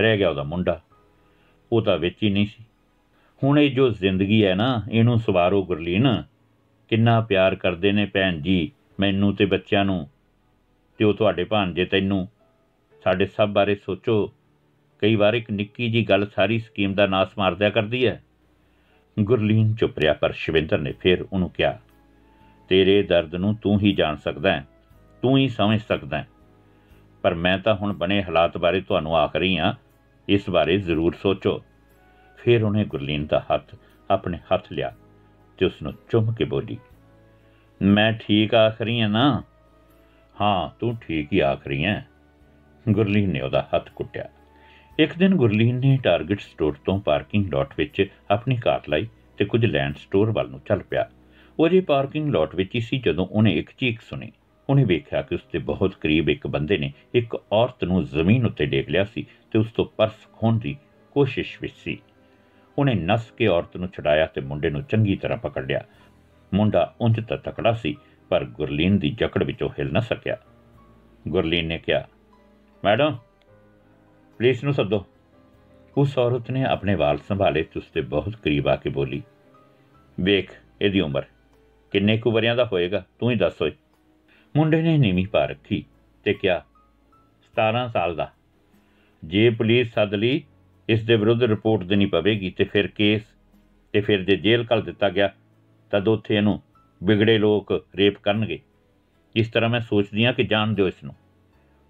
ਰਹਿ 0.00 0.18
ਗਿਆ 0.18 0.30
ਉਹਦਾ 0.30 0.42
ਮੁੰਡਾ। 0.42 0.82
ਉਹ 1.72 1.82
ਤਾਂ 1.82 1.98
ਵਿੱਚ 1.98 2.22
ਹੀ 2.22 2.30
ਨਹੀਂ 2.30 2.46
ਸੀ। 2.46 2.64
ਹੁਣ 3.44 3.58
ਇਹ 3.58 3.70
ਜੋ 3.70 3.88
ਜ਼ਿੰਦਗੀ 3.88 4.44
ਹੈ 4.44 4.54
ਨਾ, 4.54 4.82
ਇਹਨੂੰ 4.92 5.18
ਸਵਾਰੋ 5.18 5.64
ਗੁਰਲੀਨ। 5.64 6.22
ਕਿੰਨਾ 6.88 7.20
ਪਿਆਰ 7.20 7.54
ਕਰਦੇ 7.54 7.92
ਨੇ 7.92 8.06
ਭੈਣ 8.06 8.40
ਜੀ, 8.40 8.70
ਮੈਨੂੰ 9.00 9.36
ਤੇ 9.36 9.44
ਬੱਚਿਆਂ 9.44 9.84
ਨੂੰ। 9.84 10.08
ਤੇ 10.98 11.04
ਉਹ 11.04 11.14
ਤੁਹਾਡੇ 11.14 11.44
ਭਾਂਜੇ 11.44 11.84
ਤੈਨੂੰ। 11.84 12.28
ਸਾਡੇ 13.04 13.26
ਸਭ 13.26 13.48
ਬਾਰੇ 13.48 13.74
ਸੋਚੋ। 13.74 14.32
ਕਈ 15.04 15.16
ਵਾਰ 15.16 15.34
ਇੱਕ 15.34 15.50
ਨਿੱਕੀ 15.50 15.88
ਜੀ 15.90 16.02
ਗੱਲ 16.08 16.26
ਸਾਰੀ 16.34 16.58
ਸਕੀਮ 16.58 16.92
ਦਾ 16.94 17.06
ਨਾਸ 17.06 17.32
ਮਾਰ 17.38 17.54
ਦਿਆ 17.54 17.68
ਕਰਦੀ 17.70 18.06
ਹੈ। 18.06 18.22
ਗੁਰਲੀਨ 19.16 19.74
ਚੁੱਪ 19.74 19.98
ਰਿਹਾ, 19.98 20.12
ਪਰ 20.12 20.32
ਸ਼ਿਵਿੰਦਰ 20.32 20.78
ਨੇ 20.78 20.92
ਫਿਰ 21.00 21.24
ਉਹਨੂੰ 21.32 21.48
ਕਿਹਾ, 21.50 21.78
ਤੇਰੇ 22.70 23.02
ਦਰਦ 23.02 23.34
ਨੂੰ 23.34 23.54
ਤੂੰ 23.54 23.78
ਹੀ 23.80 23.92
ਜਾਣ 23.92 24.16
ਸਕਦਾ 24.16 24.52
ਹੈ, 24.52 24.64
ਤੂੰ 25.22 25.36
ਹੀ 25.38 25.48
ਸਮਝ 25.48 25.78
ਸਕਦਾ 25.80 26.18
ਹੈ। 26.18 26.28
ਪਰ 27.24 27.34
ਮੈਂ 27.34 27.58
ਤਾਂ 27.58 27.74
ਹੁਣ 27.74 27.92
ਬਣੇ 27.92 28.22
ਹਾਲਾਤ 28.22 28.56
ਬਾਰੇ 28.58 28.80
ਤੁਹਾਨੂੰ 28.80 29.16
ਆਖ 29.16 29.36
ਰਹੀ 29.36 29.58
ਹਾਂ, 29.58 29.72
ਇਸ 30.28 30.48
ਬਾਰੇ 30.50 30.76
ਜ਼ਰੂਰ 30.78 31.16
ਸੋਚੋ। 31.22 31.60
ਫਿਰ 32.38 32.64
ਉਹਨੇ 32.64 32.84
ਗੁਰਲੀਨ 32.84 33.26
ਦਾ 33.26 33.44
ਹੱਥ 33.52 33.74
ਆਪਣੇ 34.10 34.38
ਹੱਥ 34.46 34.72
ਲਿਆ 34.72 34.92
ਤੇ 35.58 35.66
ਉਸ 35.66 35.82
ਨੂੰ 35.82 35.92
ਚੁੰਮ 36.10 36.32
ਕੇ 36.32 36.44
ਬੋਲੀ, 36.44 36.78
ਮੈਂ 37.80 38.12
ਠੀਕ 38.20 38.54
ਆਖ 38.54 38.80
ਰਹੀ 38.82 39.00
ਹਾਂ 39.00 39.08
ਨਾ? 39.08 39.42
ਹਾਂ, 40.40 40.70
ਤੂੰ 40.80 40.96
ਠੀਕ 40.96 41.32
ਹੀ 41.32 41.38
ਆਖ 41.40 41.66
ਰਹੀ 41.68 41.84
ਹੈ। 41.84 42.06
ਗੁਰਲੀਨ 42.86 43.30
ਨੇ 43.30 43.40
ਉਹਦਾ 43.40 43.68
ਹੱਥ 43.74 43.90
ਕੁੱਟਿਆ। 43.90 44.28
ਇੱਕ 44.98 45.18
ਦਿਨ 45.18 45.34
ਗੁਰਲੀਨ 45.34 45.76
ਨੇ 45.76 45.98
ਟਾਰਗੇਟ 46.02 46.40
ਸਟੋਰ 46.40 46.76
ਤੋਂ 46.84 47.00
ਪਾਰਕਿੰਗ 47.00 47.54
ਲਾਟ 47.54 47.74
ਵਿੱਚ 47.76 48.10
ਆਪਣੀ 48.30 48.56
ਕਾਰ 48.56 48.80
ਲਾਈ 48.88 49.06
ਤੇ 49.38 49.44
ਕੁਝ 49.44 49.66
ਲੈਂਡ 49.66 49.96
ਸਟੋਰ 49.96 50.30
ਵੱਲ 50.30 50.48
ਨੂੰ 50.48 50.60
ਚੱਲ 50.66 50.82
ਪਿਆ। 50.82 51.10
ਉਹ 51.58 51.68
ਜੇ 51.68 51.80
ਪਾਰਕਿੰਗ 51.80 52.34
ਲਾਟ 52.34 52.54
ਵਿੱਚ 52.54 52.74
ਹੀ 52.74 52.80
ਸੀ 52.80 52.98
ਜਦੋਂ 52.98 53.26
ਉਹਨੇ 53.26 53.58
ਇੱਕ 53.58 53.70
ਚੀਕ 53.78 54.00
ਸੁਣੀ। 54.00 54.32
ਉਹਨੇ 54.70 54.84
ਵੇਖਿਆ 54.84 55.22
ਕਿ 55.22 55.34
ਉਸ 55.34 55.40
ਦੇ 55.52 55.58
ਬਹੁਤ 55.58 55.94
ਕਰੀਬ 55.94 56.28
ਇੱਕ 56.28 56.46
ਬੰਦੇ 56.46 56.78
ਨੇ 56.78 56.92
ਇੱਕ 57.14 57.42
ਔਰਤ 57.52 57.84
ਨੂੰ 57.84 58.04
ਜ਼ਮੀਨ 58.04 58.46
ਉੱਤੇ 58.46 58.66
ਡੇਗ 58.66 58.88
ਲਿਆ 58.88 59.04
ਸੀ 59.04 59.26
ਤੇ 59.50 59.58
ਉਸ 59.58 59.72
ਤੋਂ 59.72 59.84
ਪਰਸ 59.96 60.28
ਖੋਣ 60.32 60.58
ਦੀ 60.58 60.76
ਕੋਸ਼ਿਸ਼ 61.10 61.58
ਵਿੱਚ 61.62 61.74
ਸੀ। 61.76 61.98
ਉਹਨੇ 62.78 62.94
ਨਸ 62.94 63.30
ਕੇ 63.30 63.46
ਔਰਤ 63.46 63.76
ਨੂੰ 63.76 63.88
ਛਡਾਇਆ 63.88 64.26
ਤੇ 64.26 64.40
ਮੁੰਡੇ 64.40 64.70
ਨੂੰ 64.70 64.82
ਚੰਗੀ 64.82 65.16
ਤਰ੍ਹਾਂ 65.16 65.38
ਪਕੜ 65.38 65.66
ਲਿਆ। 65.66 65.84
ਮੁੰਡਾ 66.54 66.94
ਉਂਝ 67.00 67.20
ਤਾਂ 67.20 67.36
ਤਕੜਾ 67.36 67.72
ਸੀ, 67.72 67.96
ਪਰ 68.28 68.44
ਗੁਰਲੀਨ 68.44 68.98
ਦੀ 68.98 69.10
ਜਕੜ 69.10 69.42
ਵਿੱਚੋਂ 69.42 69.68
ਹਿਲ 69.78 69.92
ਨਾ 69.92 70.00
ਸਕਿਆ। 70.00 70.36
ਗੁਰਲੀਨ 71.28 71.66
ਨੇ 71.66 71.78
ਕਿਹਾ, 71.78 72.08
ਮੈਡਮ 72.84 73.16
ਪੁਲਿਸ 74.38 74.62
ਨੂੰ 74.64 74.72
ਸੱਦੋ। 74.74 75.04
ਉਸ 75.96 76.16
ਔਰਤ 76.18 76.50
ਨੇ 76.50 76.64
ਆਪਣੇ 76.64 76.94
ਵਾਲ 76.94 77.18
ਸੰਭਾਲੇ 77.18 77.62
ਤੇ 77.62 77.78
ਉਸ 77.78 77.90
ਦੇ 77.94 78.00
ਬਹੁਤ 78.00 78.36
ਕਰੀਬ 78.36 78.68
ਆ 78.68 78.74
ਕੇ 78.76 78.90
ਬੋਲੀ, 78.90 79.22
ਵੇਖ, 80.20 80.50
ਇਹਦੀ 80.82 81.00
ਉਮਰ 81.00 81.24
ਕਿੰਨੇ 81.92 82.16
ਕੁ 82.18 82.30
ਵਰਿਆਂ 82.30 82.56
ਦਾ 82.56 82.64
ਹੋਏਗਾ, 82.64 83.04
ਤੂੰ 83.18 83.30
ਹੀ 83.30 83.36
ਦੱਸ 83.36 83.62
ਓਏ। 83.62 83.72
ਮੁੰਡੇ 84.54 84.80
ਨੇ 84.82 84.96
ਨੀਵੀਂ 84.98 85.26
ਪਾ 85.26 85.44
ਰੱਖੀ 85.44 85.84
ਤੇ 86.24 86.34
ਕਿਹਾ 86.34 86.64
17 87.54 87.86
ਸਾਲ 87.88 88.16
ਦਾ। 88.16 88.30
ਜੇ 89.24 89.50
ਪੁਲਿਸ 89.50 89.92
ਸੱਦ 89.94 90.14
ਲਈ, 90.14 90.42
ਇਸ 90.88 91.04
ਦੇ 91.04 91.16
ਵਿਰੁੱਧ 91.16 91.42
ਰਿਪੋਰਟ 91.42 91.82
ਦੇਣੀ 91.82 92.06
ਪਵੇਗੀ 92.06 92.50
ਤੇ 92.50 92.64
ਫਿਰ 92.64 92.86
ਕੇਸ 92.86 93.22
ਤੇ 93.94 94.00
ਫਿਰ 94.00 94.24
ਜੇ 94.24 94.36
ਜੇਲ੍ਹ 94.36 94.64
ਕੱਲ 94.64 94.82
ਦਿੱਤਾ 94.82 95.08
ਗਿਆ, 95.08 95.32
ਤਦ 95.90 96.08
ਉੱਥੇ 96.08 96.36
ਇਹਨੂੰ 96.36 96.60
ਵਿਗੜੇ 97.02 97.38
ਲੋਕ 97.38 97.72
ਰੇਪ 97.96 98.18
ਕਰਨਗੇ। 98.18 98.60
ਇਸ 99.34 99.48
ਤਰ੍ਹਾਂ 99.48 99.70
ਮੈਂ 99.70 99.80
ਸੋਚਦੀ 99.80 100.24
ਹਾਂ 100.24 100.32
ਕਿ 100.32 100.44
ਜਾਣ 100.44 100.74
ਦਿਓ 100.74 100.88
ਇਸ 100.88 101.02
ਨੂੰ। 101.04 101.14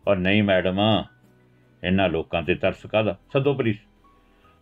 ਔਰ 0.09 0.17
ਨਹੀਂ, 0.17 0.43
ਮੈਡਮ 0.43 0.81
ਇਹਨਾਂ 1.85 2.09
ਲੋਕਾਂ 2.09 2.43
ਤੇ 2.43 2.55
ਤਰਸ 2.55 2.87
ਕਾਦਾ 2.87 3.17
ਸਦੋ 3.33 3.55
ਪੁਲਿਸ। 3.55 3.77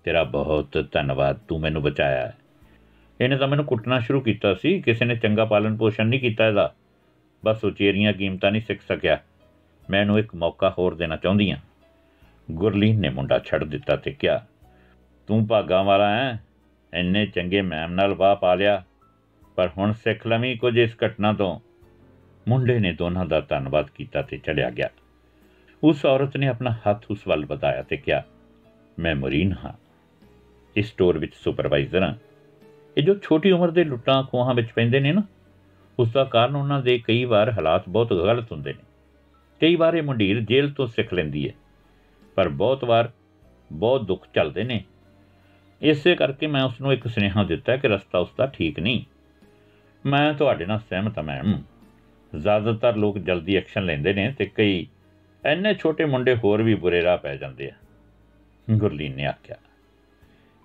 ਤੇਰਾ 0.05 0.25
ਬਹੁਤ 0.25 0.89
ਧੰਨਵਾਦ, 0.93 1.37
ਤੂੰ 1.37 1.61
ਮੈਨੂੰ 1.61 1.83
ਬਚਾਇਆ 1.83 2.27
ਹੈ। 2.27 2.37
ਇਹਨੇ 3.21 3.37
ਤਾਂ 3.37 3.49
ਮੈਨੂੰ 3.49 3.65
ਕੁੱਟਣਾ 3.65 4.01
ਸ਼ੁਰੂ 4.01 4.21
ਕੀਤਾ 4.21 4.55
ਸੀ, 4.55 4.83
ਕਿਸੇ 4.83 5.05
ਨੇ 5.05 5.17
ਚੰਗਾ 5.17 5.45
ਪਾਲਣ 5.45 5.77
ਪੋਸ਼ਣ 5.77 6.07
ਨਹੀਂ 6.07 6.21
ਕੀਤਾ 6.21 6.49
ਇਹਦਾ। 6.49 6.75
ਬਸ 7.45 7.65
ਉਚੇਰੀਆਂ 7.65 8.13
ਕੀਮਤਾਂ 8.13 8.53
ਨਹੀਂ 8.53 8.63
ਸਿੱਖ 8.63 8.81
ਸਕਿਆ। 8.81 9.19
ਮੈਨੂੰ 9.91 10.19
ਇੱਕ 10.19 10.35
ਮੌਕਾ 10.35 10.75
ਹੋਰ 10.79 10.95
ਦੇਣਾ 10.95 11.17
ਚਾਹੁੰਦੀ 11.17 11.51
ਹਾਂ। 11.51 11.59
ਗੁਰਲੀਨ 12.51 13.01
ਨੇ 13.01 13.09
ਮੁੰਡਾ 13.09 13.39
ਛੱਡ 13.39 13.65
ਦਿੱਤਾ 13.65 13.97
ਤੇ 13.97 14.11
ਕਿਹਾ, 14.11 14.47
ਤੂੰ 15.27 15.47
ਭਾਗਾ 15.47 15.83
ਵਾਲਾ 15.83 16.17
ਹੈ। 16.17 16.41
ਇੰਨੇ 16.95 17.27
ਚੰਗੇ 17.27 17.63
ਮੈਮ 17.63 17.93
ਨਾਲ 17.93 18.15
ਵਾਹ 18.15 18.37
ਪਾ 18.37 18.55
ਲਿਆ। 18.55 18.85
ਪਰ 19.57 19.71
ਹੁਣ 19.79 19.93
ਸਿੱਖ 19.93 20.27
ਲਵੀਂ 20.27 20.57
ਕੁਝ 20.57 20.79
ਇਸ 20.79 20.97
ਘਟਨਾ 21.07 21.33
ਤੋਂ। 21.33 21.61
ਮੁੰਡੇ 22.49 22.79
ਨੇ 22.79 22.93
ਦੋਨਾਂ 22.93 23.27
ਦਾ 23.27 23.41
ਧੰਨਵਾਦ 23.41 23.91
ਕੀਤਾ 23.91 24.23
ਤੇ 24.23 24.39
ਚਲਿਆ 24.39 24.71
ਗਿਆ। 24.71 24.89
ਉਸ 25.85 26.05
ਔਰਤ 26.07 26.37
ਨੇ 26.37 26.49
ਆਪਣਾ 26.49 26.71
ਹੱਥ 26.71 27.07
ਉਸ 27.11 27.27
ਵੱਲ 27.29 27.47
ਵਧਾਇਆ 27.47 27.83
ਤੇ 27.83 27.97
ਕਿਹਾ, 27.97 28.23
ਮੈਂ 28.99 29.15
ਮਰੀਨ 29.17 29.55
ਹਾਂ। 29.65 29.73
ਇਸ 30.77 30.89
ਸਟੋਰ 30.89 31.19
ਵਿੱਚ 31.19 31.35
ਸੁਪਰਵਾਈਜ਼ਰ 31.35 32.03
ਹਾਂ। 32.03 32.15
ਇਹ 32.97 33.03
ਜੋ 33.03 33.15
ਛੋਟੀ 33.15 33.51
ਉਮਰ 33.51 33.71
ਦੇ 33.71 33.85
ਲੁੱਟਾਂ 33.85 34.23
ਖੋਹਾਂ 34.23 34.55
ਵਿੱਚ 34.55 34.69
ਪੈਂਦੇ 34.73 35.01
ਨੇ 35.01 35.13
ਨਾ, 35.13 35.23
ਉਸ 35.99 36.13
ਦਾ 36.13 36.25
ਕਾਰਨ 36.25 36.57
ਉਹਨਾਂ 36.57 36.81
ਦੇ 36.83 36.99
ਕਈ 36.99 37.25
ਵਾਰ 37.25 37.51
ਹਾਲਾਤ 37.51 37.89
ਬਹੁਤ 37.89 38.13
ਗਲਤ 38.15 38.53
ਹੁੰਦੇ 38.53 38.73
ਨੇ। 38.73 38.85
ਕਈ 39.61 39.77
ਵਾਰ 39.77 39.95
ਇਹ 39.95 40.03
ਮੁੰਡੀਰ 40.03 40.41
ਜੇਲ੍ਹ 40.41 40.73
ਤੋਂ 40.73 40.87
ਸਿੱਖ 40.87 41.15
ਲੈਂਦੀ 41.15 41.49
ਹੈ, 41.49 41.55
ਪਰ 42.35 42.49
ਬਹੁਤ 42.49 42.85
ਵਾਰ 42.85 43.11
ਬਹੁਤ 43.73 44.05
ਦੁੱਖ 44.05 44.27
ਚੱਲਦੇ 44.35 44.65
ਨੇ। 44.65 44.85
ਇਸੇ 45.83 46.15
ਕਰਕੇ 46.15 46.47
ਮੈਂ 46.47 46.63
ਉਸ 46.63 46.81
ਨੂੰ 46.81 46.93
ਇੱਕ 46.93 47.07
ਸੁਨੇਹਾ 47.07 47.45
ਦਿੱਤਾ 47.45 47.77
ਕਿ 47.77 47.89
ਰਸਤਾ 47.89 48.19
ਉਸ 48.19 48.29
ਦਾ 48.39 48.47
ਠੀਕ 48.47 48.79
ਨਹੀਂ। 48.81 49.05
ਮੈਂ 50.07 50.33
ਤੁਹਾਡੇ 50.35 50.67
ਨਾਲ 50.67 50.79
ਸਹਿਮਤ 50.79 51.19
ਹਾਂ, 51.19 51.25
ਮੈਮ। 51.25 51.63
ਜ਼ਿਆਦਾਤਰ 52.39 52.97
ਲੋਕ 52.97 53.19
ਜਲਦੀ 53.19 53.57
ਐਕਸ਼ਨ 53.57 53.85
ਲੈਂਦੇ 53.85 54.13
ਨੇ 54.13 54.35
ਤੇ 54.39 54.47
ਕਈ 54.47 54.87
ਐਨੇ 55.45 55.75
ਛੋਟੇ 55.75 56.05
ਮੁੰਡੇ 56.05 56.35
ਹੋਰ 56.35 56.63
ਵੀ 56.63 56.75
ਬੁਰੇ 56.75 57.03
ਰਾਹ 57.03 57.17
ਪੈ 57.19 57.37
ਜਾਂਦੇ 57.37 57.69
ਆ। 57.69 57.75
ਗੁਰਲੀਨ 58.71 59.15
ਨੇ 59.17 59.25
ਆਖਿਆ, 59.27 59.57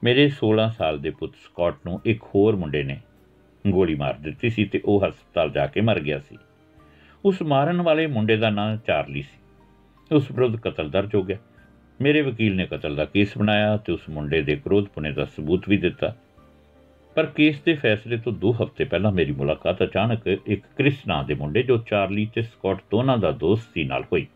ਮੇਰੇ 0.03 0.25
16 0.29 0.67
ਸਾਲ 0.69 0.99
ਦੇ 0.99 1.09
ਪੁੱਤ 1.09 1.35
ਸਕਾਟ 1.35 1.75
ਨੂੰ 1.85 1.99
ਇੱਕ 2.05 2.23
ਹੋਰ 2.23 2.55
ਮੁੰਡੇ 2.55 2.83
ਨੇ 2.83 2.97
ਗੋਲੀ 3.67 3.95
ਮਾਰ 3.95 4.13
ਦਿੱਤੀ 4.13 4.49
ਸੀ 4.49 4.65
ਤੇ 4.65 4.81
ਉਹ 4.85 5.05
ਹਸਪਤਾਲ 5.05 5.49
ਜਾ 5.49 5.65
ਕੇ 5.67 5.81
ਮਰ 5.81 5.99
ਗਿਆ 5.99 6.19
ਸੀ। 6.19 6.37
ਉਸ 7.25 7.41
ਮਾਰਨ 7.41 7.81
ਵਾਲੇ 7.81 8.07
ਮੁੰਡੇ 8.07 8.37
ਦਾ 8.37 8.49
ਨਾਮ 8.49 8.77
ਚਾਰਲੀ 8.77 9.21
ਸੀ। 9.21 10.15
ਉਸ 10.15 10.31
ਵਿਰੁੱਧ 10.31 10.55
ਕਤਲ 10.55 10.89
ਦਰਜ 10.89 11.15
ਹੋ 11.15 11.23
ਗਿਆ। 11.23 11.37
ਮੇਰੇ 12.01 12.21
ਵਕੀਲ 12.21 12.55
ਨੇ 12.55 12.65
ਕਤਲ 12.65 12.95
ਦਾ 12.95 13.05
ਕੇਸ 13.05 13.37
ਬਣਾਇਆ 13.37 13.75
ਤੇ 13.77 13.93
ਉਸ 13.93 14.09
ਮੁੰਡੇ 14.09 14.41
ਦੇ 14.41 14.55
ਕਰੋਧ 14.55 14.85
ਪੁਨੇ 14.85 15.11
ਦਾ 15.11 15.25
ਸਬੂਤ 15.25 15.69
ਵੀ 15.69 15.77
ਦਿੱਤਾ। 15.77 16.15
ਪਰ 17.15 17.25
ਕੇਸ 17.25 17.61
ਦੇ 17.61 17.73
ਫੈਸਲੇ 17.73 18.17
ਤੋਂ 18.17 18.33
2 18.33 18.51
ਹਫ਼ਤੇ 18.53 18.83
ਪਹਿਲਾਂ 18.83 19.11
ਮੇਰੀ 19.11 19.31
ਮੁਲਾਕਾਤ 19.31 19.83
ਅਚਾਨਕ 19.83 20.27
ਇੱਕ 20.27 20.63
ਕ੍ਰਿਸ 20.77 21.07
ਨਾਂ 21.07 21.23
ਦੇ 21.23 21.33
ਮੁੰਡੇ 21.33 21.63
ਜੋ 21.63 21.77
ਚਾਰਲੀ 21.77 22.25
ਤੇ 22.35 22.41
ਸਕਾਟ 22.41 22.81
ਦੋਨਾਂ 22.91 23.17
ਦਾ 23.17 23.31
ਦੋਸਤ 23.31 23.73
ਸੀ 23.73 23.83
ਨਾਲ 23.83 24.03
ਹੋਈ। 24.03 24.27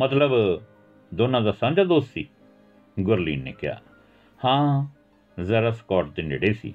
ਮਤਲਬ 0.00 0.62
ਦੋਨਾਂ 1.14 1.40
ਦਾ 1.40 1.52
ਸਾਂਝਾ 1.52 1.84
ਦੋਸਤ 1.84 2.12
ਸੀ, 2.12 2.28
ਗੁਰਲੀਨ 3.00 3.42
ਨੇ 3.42 3.52
ਕਿਹਾ। 3.52 3.80
ਹਾਂ, 4.44 4.86
ਜ਼ਰਾ 5.42 5.70
ਸਕਾਟ 5.70 6.08
ਦੇ 6.08 6.22
ਨੇੜੇ 6.22 6.52
ਸੀ। 6.52 6.74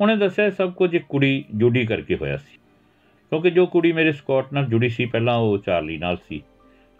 ਉਹਨੇ 0.00 0.16
ਦੱਸਿਆ 0.16 0.50
ਸਭ 0.50 0.72
ਕੁਝ 0.72 0.94
ਇੱਕ 0.94 1.04
ਕੁੜੀ 1.08 1.44
ਜੁੜੀ 1.54 1.86
ਕਰਕੇ 1.86 2.16
ਹੋਇਆ 2.16 2.36
ਸੀ। 2.36 2.58
ਕਿਉਂਕਿ 3.30 3.50
ਜੋ 3.50 3.66
ਕੁੜੀ 3.66 3.92
ਮੇਰੇ 3.92 4.12
ਸਕਾਟ 4.12 4.52
ਨਾਲ 4.52 4.66
ਜੁੜੀ 4.66 4.88
ਸੀ, 4.88 5.06
ਪਹਿਲਾਂ 5.06 5.36
ਉਹ 5.36 5.58
ਚਾਰਲੀ 5.58 5.98
ਨਾਲ 5.98 6.16
ਸੀ। 6.28 6.42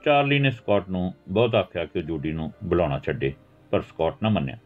ਚਾਰਲੀ 0.04 0.38
ਨੇ 0.38 0.50
ਸਕਾਟ 0.50 0.88
ਨੂੰ 0.88 1.14
ਬਹੁਤ 1.28 1.54
ਆਖਿਆ 1.54 1.84
ਕਿ 1.84 1.98
ਉਹ 1.98 2.04
ਜੂਡੀ 2.04 2.32
ਨੂੰ 2.32 2.52
ਬੁਲਾਉਣਾ 2.64 2.98
ਛੱਡੇ, 2.98 3.32
ਪਰ 3.70 3.80
ਸਕਾਟ 3.80 4.16
ਨਾ 4.22 4.28
ਮੰਨਿਆ। 4.28 4.56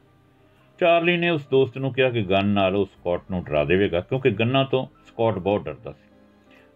ਚਾਰਲੀ 0.81 1.17
ਨੇ 1.17 1.31
ਉਸ 1.31 1.49
ਦੋਸਤ 1.49 1.79
ਨੂੰ 1.79 1.93
ਕਿਹਾ 1.93 2.11
ਕਿ 2.11 2.23
ਗਨ 2.23 2.47
ਨਾਲ 2.47 2.77
ਉਹ 2.77 2.87
ਸਕਾਟ 2.87 3.23
ਨੂੰ 3.31 3.45
ਡਰਾ 3.45 3.65
ਦੇਵੇਗਾ, 3.65 4.01
ਕਿਉਂਕਿ 4.01 4.31
ਗੰਨਾਂ 4.31 4.65
ਤੋਂ 4.65 4.87
ਸਕਾਟ 5.07 5.39
ਬਹੁਤ 5.39 5.65
ਡਰਦਾ 5.65 5.93
ਸੀ। 5.93 6.06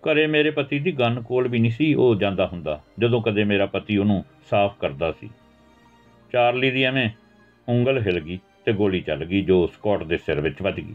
ਘਰੇ 0.00 0.26
ਮੇਰੇ 0.26 0.50
ਪਤੀ 0.50 0.78
ਦੀ 0.78 0.92
ਗਨ 0.92 1.22
ਕੋਲ 1.22 1.48
ਵੀ 1.48 1.58
ਨਹੀਂ 1.58 1.70
ਸੀ, 1.70 1.94
ਉਹ 1.94 2.14
ਜਾਂਦਾ 2.14 2.46
ਹੁੰਦਾ, 2.46 2.80
ਜਦੋਂ 2.98 3.22
ਕਦੇ 3.22 3.44
ਮੇਰਾ 3.44 3.66
ਪਤੀ 3.66 3.96
ਉਹਨੂੰ 3.96 4.24
ਸਾਫ਼ 4.50 4.78
ਕਰਦਾ 4.80 5.12
ਸੀ। 5.12 5.30
ਚਾਰਲੀ 6.32 6.70
ਦੀ 6.70 6.82
ਐਵੇਂ 6.82 7.10
ਉਂਗਲ 7.68 7.98
ਹਿਲ 7.98 8.20
ਗਈ 8.20 8.38
ਤੇ 8.64 8.72
ਗੋਲੀ 8.72 9.00
ਚੱਲ 9.00 9.24
ਗਈ, 9.24 9.42
ਜੋ 9.42 9.66
ਸਕਾਟ 9.66 10.02
ਦੇ 10.02 10.16
ਸਿਰ 10.16 10.40
ਵਿੱਚ 10.40 10.62
ਵੱਜ 10.62 10.80
ਗਈ। 10.80 10.94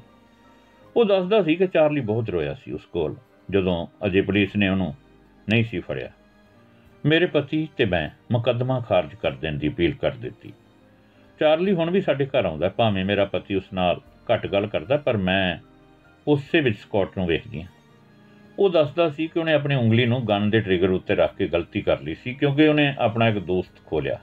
ਉਹ 0.97 1.05
ਦੱਸਦਾ 1.05 1.43
ਸੀ 1.43 1.55
ਕਿ 1.55 1.67
ਚਾਰਲੀ 1.67 2.01
ਬਹੁਤ 2.01 2.29
ਰੋਇਆ 2.29 2.53
ਸੀ 2.53 2.71
ਉਸ 2.71 2.85
ਕੋਲ, 2.85 3.15
ਜਦੋਂ 3.51 3.88
ਅਜੇ 4.05 4.21
ਪੁਲਿਸ 4.21 4.55
ਨੇ 4.55 4.69
ਉਹਨੂੰ 4.69 4.95
ਨਹੀਂ 5.50 5.63
ਸੀ 5.63 5.79
ਫੜਿਆ। 5.79 6.12
ਮੇਰੇ 7.05 7.25
ਪਤੀ 7.25 7.67
ਤੇ 7.77 7.85
ਮੈਂ 7.85 8.09
ਮੁਕੱਦਮਾ 8.31 8.79
ਖਾਰਜ 8.79 9.15
ਕਰ 9.15 9.31
ਦੇਣ 9.31 9.53
ਦੀ 9.53 9.67
ਅਪੀਲ 9.67 9.93
ਕਰ 9.93 10.12
ਦਿੱਤੀ। 10.12 10.53
ਚਾਰਲੀ 11.39 11.74
ਹੁਣ 11.74 11.91
ਵੀ 11.91 12.01
ਸਾਡੇ 12.01 12.25
ਘਰ 12.25 12.45
ਆਉਂਦਾ, 12.45 12.69
ਭਾਵੇਂ 12.69 13.05
ਮੇਰਾ 13.05 13.25
ਪਤੀ 13.25 13.55
ਉਸ 13.55 13.74
ਨਾਲ 13.74 14.01
ਘੱਟ 14.33 14.47
ਗੱਲ 14.47 14.67
ਕਰਦਾ, 14.67 14.97
ਪਰ 14.97 15.17
ਮੈਂ 15.17 15.57
ਉਸੇ 16.27 16.62
ਵਿੱਚ 16.62 16.77
ਸਕਾਟ 16.77 17.17
ਨੂੰ 17.17 17.27
ਵੇਖਦੀ 17.27 17.62
ਹਾਂ। 17.62 17.75
ਉਹ 18.59 18.69
ਦੱਸਦਾ 18.69 19.09
ਸੀ 19.09 19.27
ਕਿ 19.27 19.39
ਉਹਨੇ 19.39 19.53
ਆਪਣੀ 19.53 19.75
ਉਂਗਲੀ 19.75 20.05
ਨੂੰ 20.05 20.27
ਗਨ 20.27 20.50
ਦੇ 20.50 20.59
ਟ੍ਰਿਗਰ 20.59 20.89
ਉੱਤੇ 20.89 21.15
ਰੱਖ 21.15 21.35
ਕੇ 21.35 21.47
ਗਲਤੀ 21.47 21.81
ਕਰ 21.81 22.01
ਲਈ 22.01 22.15
ਸੀ, 22.15 22.33
ਕਿਉਂਕਿ 22.33 22.67
ਉਹਨੇ 22.67 22.95
ਆਪਣਾ 23.00 23.27
ਇੱਕ 23.27 23.38
ਦੋਸਤ 23.39 23.85
ਖੋਲਿਆ। 23.85 24.19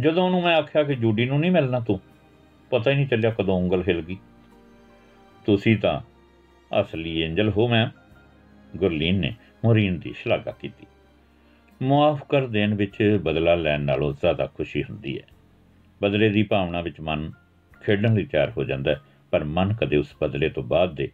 ਜਦੋਂ 0.00 0.24
ਉਹਨੂੰ 0.24 0.42
ਮੈਂ 0.42 0.56
ਆਖਿਆ 0.56 0.82
ਕਿ 0.82 0.94
ਜੂਡੀ 0.94 1.24
ਨੂੰ 1.24 1.40
ਨਹੀਂ 1.40 1.50
ਮਿਲਣਾ 1.50 1.80
ਤੂੰ, 1.80 2.00
ਪਤਾ 2.70 2.90
ਹੀ 2.90 2.96
ਨਹੀਂ 2.96 3.06
ਚੱਲਿਆ 3.06 3.30
ਕਦੋਂ 3.30 3.54
ਉਂਗਲ 3.54 3.82
ਹਿਲ 3.88 4.02
ਗਈ। 4.02 4.16
ਤੁਸੀਂ 5.46 5.76
ਤਾਂ 5.78 6.00
ਅਸਲੀ 6.80 7.22
ਐਂਜਲ 7.22 7.50
ਹੋ 7.50 7.68
ਮੈਂ 7.68 7.88
ਗੁਰਲੀਨ 8.76 9.20
ਨੇ 9.20 9.34
ਮੋਰੀਨ 9.64 9.98
ਦੀ 9.98 10.12
ਸ਼ਲਾਘਾ 10.12 10.50
ਕੀਤੀ। 10.50 10.86
ਮਾਫ 11.82 12.24
ਕਰ 12.28 12.46
ਦੇਣ 12.46 12.74
ਵਿੱਚ 12.74 13.20
ਬਦਲਾ 13.22 13.54
ਲੈਣ 13.54 13.80
ਨਾਲੋਂ 13.80 14.12
ਜ਼ਿਆਦਾ 14.12 14.46
ਖੁਸ਼ੀ 14.46 14.82
ਹੁੰਦੀ 14.82 15.18
ਹੈ। 15.18 15.24
ਬਦਲੇ 16.02 16.28
ਦੀ 16.28 16.42
ਭਾਵਨਾ 16.42 16.80
ਵਿੱਚ 16.80 17.00
ਮਨ 17.00 17.32
ਖੇਡਣ 17.82 18.14
ਲਈ 18.14 18.24
ਤਿਆਰ 18.24 18.50
ਹੋ 18.50 18.64
ਜਾਂਦਾ 18.64 18.90
ਹੈ, 18.90 19.00
ਪਰ 19.30 19.44
ਮਨ 19.44 19.74
ਕਦੇ 19.74 19.96
ਉਸ 19.96 20.14
ਬਦਲੇ 20.22 20.48
ਤੋਂ 20.48 20.62
ਬਾਅਦ 20.62 20.94
ਦੇ 20.94 21.08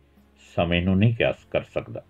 ਸਮੇਂ 0.56 0.82
ਨੂੰ 0.82 0.98
ਨਹੀਂ 0.98 1.14
ਕਿਆਸ 1.14 1.44
ਕਰ 1.50 1.62
ਸਕਦਾ। 1.62 2.02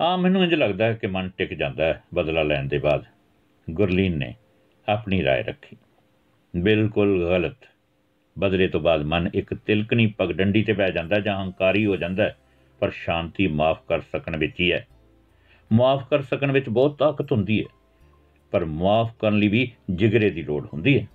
ਆ 0.00 0.16
ਮੈਨੂੰ 0.16 0.42
ਇੰਜ 0.44 0.54
ਲੱਗਦਾ 0.54 0.84
ਹੈ 0.84 0.92
ਕਿ 0.92 1.06
ਮਨ 1.06 1.30
ਟਿਕ 1.36 1.54
ਜਾਂਦਾ 1.54 1.84
ਹੈ 1.84 2.02
ਬਦਲਾ 2.14 2.42
ਲੈਣ 2.42 2.68
ਦੇ 2.68 2.78
ਬਾਅਦ 2.78 3.04
ਗੁਰਲੀਨ 3.70 4.18
ਨੇ 4.18 4.34
ਆਪਣੀ 4.88 5.22
رائے 5.24 5.44
ਰੱਖੀ 5.44 5.76
ਬਿਲਕੁਲ 6.54 7.28
ਗਲਤ 7.28 7.56
ਬਦਲੇ 8.38 8.68
ਤੋਂ 8.68 8.80
ਬਾਅਦ 8.80 9.02
ਮਨ 9.02 9.30
ਇੱਕ 9.34 9.54
ਤਿਲਕਣੀ 9.54 10.06
ਪਗਡੰਡੀ 10.06 10.62
ਤੇ 10.62 10.72
ਬਹਿ 10.72 10.92
ਜਾਂਦਾ 10.92 11.20
ਜਾਂ 11.20 11.36
ਹੰਕਾਰੀ 11.44 11.86
ਹੋ 11.86 11.96
ਜਾਂਦਾ 11.96 12.34
ਪਰ 12.80 12.90
ਸ਼ਾਂਤੀ 12.90 13.46
ਮਾਫ 13.46 13.82
ਕਰ 13.88 14.00
ਸਕਣ 14.00 14.36
ਵਿੱਚ 14.36 14.60
ਹੀ 14.60 14.72
ਹੈ 14.72 14.86
ਮਾਫ 15.72 16.08
ਕਰ 16.08 16.22
ਸਕਣ 16.22 16.52
ਵਿੱਚ 16.52 16.68
ਬਹੁਤ 16.68 16.98
ਤਾਕਤ 16.98 17.32
ਹੁੰਦੀ 17.32 17.60
ਹੈ 17.60 17.64
ਪਰ 18.52 18.64
ਮਾਫ 18.64 19.14
ਕਰਨ 19.18 19.38
ਲਈ 19.38 19.48
ਵੀ 19.48 19.70
ਜਿਗਰੇ 19.90 20.30
ਦੀ 20.30 20.42
ਲੋੜ 20.42 20.66
ਹੁੰਦੀ 20.66 20.98
ਹੈ 21.00 21.06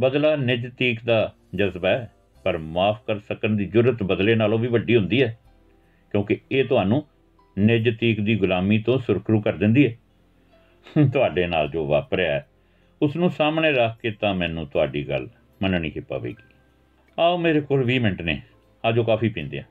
ਬਦਲਾ 0.00 0.36
ਨਿਜਤੀਕ 0.36 1.04
ਦਾ 1.04 1.34
ਜਜ਼ਬਾ 1.54 1.88
ਹੈ 1.88 2.10
ਪਰ 2.44 2.58
ਮਾਫ 2.58 3.02
ਕਰ 3.06 3.18
ਸਕਣ 3.18 3.56
ਦੀ 3.56 3.64
ਜੁਰਤ 3.64 4.02
ਬਦਲੇ 4.02 4.34
ਨਾਲੋਂ 4.34 4.58
ਵੀ 4.58 4.68
ਵੱਡੀ 4.68 4.96
ਹੁੰਦੀ 4.96 5.22
ਹੈ 5.22 5.38
ਕਿਉਂਕਿ 6.10 6.38
ਇਹ 6.52 6.64
ਤੁਹਾਨੂੰ 6.64 7.04
ਨਿਜਤੀਕ 7.57 8.19
ਦੀ 8.21 8.35
ਗੁਲਾਮੀ 8.35 8.77
ਤੋਂ 8.79 8.97
ਸੁਰਖਰੂ 8.99 9.41
ਕਰ 9.41 9.53
ਦਿੰਦੀ 9.53 9.85
ਹੈ, 9.87 9.95
ਤੁਹਾਡੇ 11.13 11.45
ਨਾਲ 11.47 11.69
ਜੋ 11.69 11.85
ਵਾਪਰਿਆ 11.87 12.41
ਉਸ 13.01 13.15
ਨੂੰ 13.15 13.29
ਸਾਹਮਣੇ 13.29 13.71
ਰੱਖ 13.71 13.99
ਕੇ 13.99 14.11
ਤਾਂ 14.11 14.33
ਮੈਨੂੰ 14.33 14.65
ਤੁਹਾਡੀ 14.67 15.07
ਗੱਲ 15.09 15.27
ਮੰਨਣੀ 15.61 15.91
ਹੀ 15.95 16.01
ਪਵੇਗੀ। 16.01 16.43
ਆਓ 17.17 17.37
ਮੇਰੇ 17.37 17.61
ਕੋਲ 17.61 17.83
20 17.83 17.99
ਮਿੰਟ 17.99 18.21
ਨੇ, 18.21 18.41
ਆਜੋ 18.83 19.03
ਕਾਫੀ 19.03 19.29
ਪੀਂਦੇ 19.29 19.59
ਆ 19.59 19.63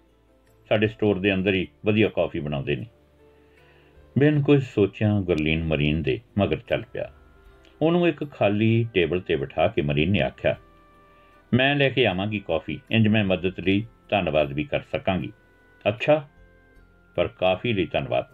ਸਾਡੇ 0.69 0.89
ਸਟੋਰ 0.89 1.19
ਦੇ 1.19 1.35
ਅੰਦਰ 1.35 1.55
ਹੀ 1.55 1.67
ਵਧੀਆ 1.87 2.09
ਕਾਫੀ 2.09 2.41
ਬਣਾਉਂਦੇ 2.41 2.77
ਨੇ। 2.77 2.87
ਬਿਨ 4.17 4.43
ਕੁਝ 4.43 4.63
ਸੋਚਿਆ 4.65 5.21
ਗੁਰਲੀਨ 5.21 5.65
ਮਰੀਨ 5.65 6.03
ਦੇ 6.03 6.21
ਮਗਰ 6.39 6.57
ਚੱਲ 6.69 6.83
ਪਿਆ। 6.93 7.11
ਉਹਨੂੰ 7.83 8.09
ਇੱਕ 8.09 8.25
ਖਾਲੀ 8.31 8.87
ਟੇਬਲ 8.95 9.21
ਤੇ 9.21 9.37
ਬਿਠਾ 9.37 9.69
ਕੇ 9.69 9.83
ਮਰੀਨ 9.83 10.11
ਨੇ 10.11 10.21
ਆਖਿਆ, 10.21 10.57
ਮੈਂ 11.53 11.75
ਲੈ 11.77 11.89
ਕੇ 11.89 12.07
ਆਵਾਂਗੀ 12.07 12.39
ਕਾਫੀ, 12.39 12.79
ਇੰਜ 12.91 13.09
ਮੈਂ 13.09 13.25
ਮਦਦ 13.25 13.61
ਲਈ 13.61 13.85
ਧੰਨਵਾਦ 14.09 14.53
ਵੀ 14.53 14.65
ਕਰ 14.65 14.81
ਸਕਾਂਗੀ। 14.93 15.33
ਅੱਛਾ 15.85 16.27
ਪਰ 17.15 17.29
ਕਾਫੀ 17.29 17.73
ਲਈ 17.73 17.87
ਧੰਨਵਾਦ। 17.87 18.25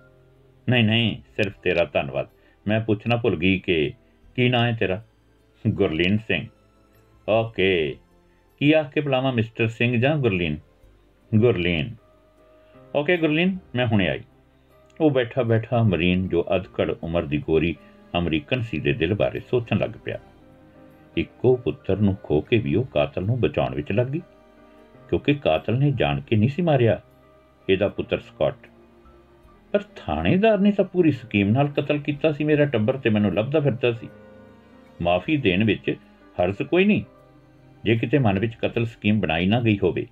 ਨਹੀਂ 0.68 0.84
ਨਹੀਂ, 0.84 1.20
ਸਿਰਫ 1.36 1.52
ਤੇਰਾ 1.62 1.84
ਧੰਨਵਾਦ। 1.84 2.28
ਮੈਂ 2.68 2.80
ਪੁੱਛਣਾ 2.80 3.16
ਭੁੱਲ 3.16 3.36
ਗਈ 3.36 3.58
ਕਿ 3.58 3.92
ਕੀ 4.36 4.48
ਨਾਂ 4.48 4.66
ਹੈ 4.66 4.76
ਤੇਰਾ? 4.80 5.04
ਗੁਰਲੀਨ 5.68 6.18
ਸਿੰਘ। 6.18 6.46
ਓਕੇ। 7.28 7.96
ਕੀ 8.58 8.72
ਆਖ 8.72 8.92
ਕੇ 8.92 9.00
ਬੁਲਾਵਾਂ 9.00 9.32
ਮਿਸਟਰ 9.32 9.68
ਸਿੰਘ 9.68 10.00
ਜਾਂ 10.00 10.16
ਗੁਰਲੀਨ? 10.16 10.56
ਗੁਰਲੀਨ। 11.34 11.94
ਓਕੇ 12.94 13.16
ਗੁਰਲੀਨ, 13.16 13.58
ਮੈਂ 13.74 13.86
ਹੁਣੇ 13.86 14.08
ਆਈ। 14.08 14.20
ਉਹ 15.00 15.10
ਬੈਠਾ 15.10 15.42
ਬੈਠਾ 15.42 15.82
ਮਰੀਨ 15.82 16.28
ਜੋ 16.28 16.46
ਅਧਕੜ 16.56 16.94
ਉਮਰ 17.02 17.22
ਦੀ 17.22 17.38
ਗੋਰੀ 17.38 17.76
ਅਮਰੀਕਨ 18.18 18.62
ਸੀ 18.62 18.78
ਦੇ 18.78 18.92
ਦਿਲ 18.92 19.14
ਬਾਰੇ 19.14 19.40
ਸੋਚਣ 19.40 19.78
ਲੱਗ 19.78 19.90
ਪਿਆ। 20.04 20.18
ਇੱਕੋ 21.16 21.56
ਪੁੱਤਰ 21.56 21.96
ਨੂੰ 21.96 22.16
ਖੋ 22.22 22.40
ਕੇ 22.40 22.58
ਵੀ 22.58 22.74
ਉਹ 22.74 22.84
ਕਾਤਲ 22.84 23.24
ਨੂੰ 23.24 23.40
ਬਚਾਉਣ 23.40 23.74
ਵਿੱਚ 23.74 23.92
ਲੱਗ 23.92 24.06
ਗਈ। 24.06 24.20
ਕਿਉਂਕਿ 25.08 25.34
ਕਾਤਲ 25.34 25.78
ਨੇ 25.78 25.90
ਜਾਣ 25.90 26.20
ਕੇ 26.20 26.36
ਨਹੀਂ 26.36 26.48
ਸੀ 26.48 26.62
ਮਾਰਿਆ। 26.62 27.00
ਇਹਦਾ 27.68 27.88
ਪੁੱਤਰ 27.88 28.20
ਸਕਾਟ। 28.20 28.66
ਪਰ 29.72 29.82
ਥਾਣੇਦਾਰ 29.96 30.58
ਨੇ 30.58 30.70
ਤਾਂ 30.72 30.84
ਪੂਰੀ 30.84 31.10
ਸਕੀਮ 31.12 31.50
ਨਾਲ 31.50 31.68
ਕਤਲ 31.68 31.98
ਕੀਤਾ 31.98 32.32
ਸੀ, 32.32 32.44
ਮੇਰਾ 32.44 32.64
ਟੱਬਰ 32.64 32.96
ਤੇ 32.96 33.10
ਮੈਨੂੰ 33.10 33.34
ਲੱਭਦਾ 33.34 33.60
ਫਿਰਦਾ 33.60 33.92
ਸੀ। 33.92 34.08
ਮਾਫੀ 35.02 35.36
ਦੇਣ 35.36 35.64
ਵਿੱਚ 35.64 35.90
ਹਰਜ਼ 36.36 36.62
ਕੋਈ 36.62 36.84
ਨਹੀਂ, 36.84 37.02
ਜੇ 37.84 37.96
ਕਿਤੇ 37.96 38.18
ਮਨ 38.18 38.38
ਵਿੱਚ 38.38 38.54
ਕਤਲ 38.54 38.86
ਸਕੀਮ 38.86 39.20
ਬਣਾਈ 39.20 39.46
ਨਾ 39.46 39.60
ਗਈ 39.60 39.78
ਹੋਵੇ। 39.82 40.06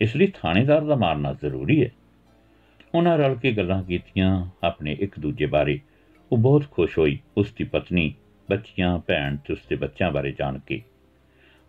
ਇਸ 0.00 0.16
ਲਈ 0.16 0.32
ਥਾਣੇਦਾਰ 0.34 0.84
ਦਾ 0.84 0.94
ਮਾਰਨਾ 0.94 1.32
ਜ਼ਰੂਰੀ 1.32 1.84
ਹੈ। 1.84 1.90
ਉਹਨਾਂ 2.94 3.18
ਰਲ 3.18 3.34
ਕੇ 3.34 3.52
ਗੱਲਾਂ 3.52 3.82
ਕੀਤੀਆਂ, 3.82 4.46
ਆਪਣੇ 4.64 4.96
ਇੱਕ 5.00 5.18
ਦੂਜੇ 5.20 5.46
ਬਾਰੇ। 5.46 5.78
ਉਹ 6.32 6.38
ਬਹੁਤ 6.38 6.64
ਖੁਸ਼ 6.70 6.98
ਹੋਈ 6.98 7.18
ਉਸ 7.36 7.52
ਦੀ 7.52 7.64
ਪਤਨੀ, 7.64 8.14
ਬੱਚੀਆਂ, 8.50 8.98
ਭੈਣ 8.98 9.36
ਤੇ 9.36 9.52
ਉਸਦੇ 9.52 9.76
ਬੱਚਿਆਂ 9.76 10.10
ਬਾਰੇ 10.10 10.32
ਜਾਣ 10.32 10.58
ਕੇ। 10.58 10.82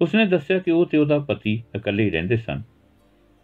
ਉਸਨੇ 0.01 0.25
ਦੱਸਿਆ 0.25 0.59
ਕਿ 0.59 0.71
ਉਹ 0.71 0.85
ਤੇ 0.85 0.97
ਉਹਦਾ 0.97 1.19
ਪਤੀ 1.19 1.63
ਇਕੱਲੇ 1.75 2.03
ਹੀ 2.03 2.09
ਰਹਿੰਦੇ 2.09 2.37
ਸਨ। 2.37 2.61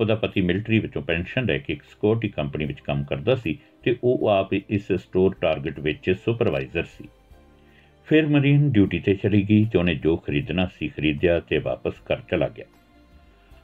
ਉਹਦਾ 0.03 0.15
ਪਤੀ 0.15 0.41
ਮਿਲਟਰੀ 0.41 0.79
ਵਿੱਚੋਂ 0.79 1.01
ਪੈਨਸ਼ਨ 1.01 1.45
ਲੈ 1.45 1.57
ਕੇ 1.57 1.73
ਇੱਕ 1.73 1.83
ਸਿਕਿਉਰਿਟੀ 1.83 2.29
ਕੰਪਨੀ 2.29 2.65
ਵਿੱਚ 2.65 2.79
ਕੰਮ 2.79 3.03
ਕਰਦਾ 3.03 3.35
ਸੀ 3.35 3.57
ਤੇ 3.83 3.95
ਉਹ 4.03 4.27
ਆਪ 4.29 4.53
ਇਸ 4.53 4.91
ਸਟੋਰ 4.91 5.35
ਟਾਰਗੇਟ 5.41 5.79
ਵਿੱਚ 5.79 6.09
ਸੁਪਰਵਾਈਜ਼ਰ 6.25 6.83
ਸੀ। 6.87 7.07
ਫਿਰ 8.07 8.25
ਮਰੀਨ 8.27 8.69
ਡਿਊਟੀ 8.71 8.99
ਤੇ 8.99 9.13
ਚਲੀ 9.13 9.41
ਗਈ 9.49 9.63
ਤੇ 9.65 9.77
ਉਹਨੇ 9.77 9.95
ਜੋ 9.95 10.15
ਖਰੀਦਣਾ 10.17 10.67
ਸੀ 10.73 10.87
ਖਰੀਦਿਆ 10.87 11.39
ਤੇ 11.39 11.57
ਵਾਪਸ 11.57 11.93
ਘਰ 12.03 12.21
ਚਲਾ 12.31 12.47
ਗਿਆ। 12.47 12.65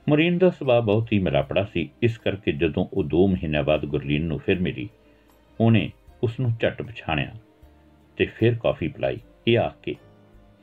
ਮਰੀਨ 0.10 0.38
ਦਾ 0.38 0.50
ਸੁਭਾਅ 0.50 0.82
ਬਹੁਤ 0.82 1.12
ਹੀ 1.14 1.20
ਮਿਲਾਪੜਾ 1.20 1.64
ਸੀ। 1.64 1.90
ਇਸ 2.02 2.18
ਕਰਕੇ 2.18 2.52
ਜਦੋਂ 2.52 2.86
ਉਹ 2.94 3.04
2 3.06 3.26
ਮਹੀਨਿਆਂ 3.28 3.64
ਬਾਅਦ 3.64 3.86
ਗੁਰਲੀਨ 3.86 4.26
ਨੂੰ 4.26 4.40
ਫਿਰ 4.40 4.60
ਮਿਲੀ, 4.60 4.88
ਉਹਨੇ 5.60 5.90
ਉਸ 6.24 6.40
ਨੂੰ 6.40 6.52
ਝਟ 6.62 6.82
ਪਛਾਣਿਆ 6.82 7.34
ਤੇ 8.18 8.26
ਫਿਰ 8.38 8.56
ਕਾਫੀ 8.56 8.88
ਪਲਾਈ। 8.88 9.18
ਇਹ 9.48 9.58
ਆ 9.60 9.68
ਕੇ, 9.84 9.96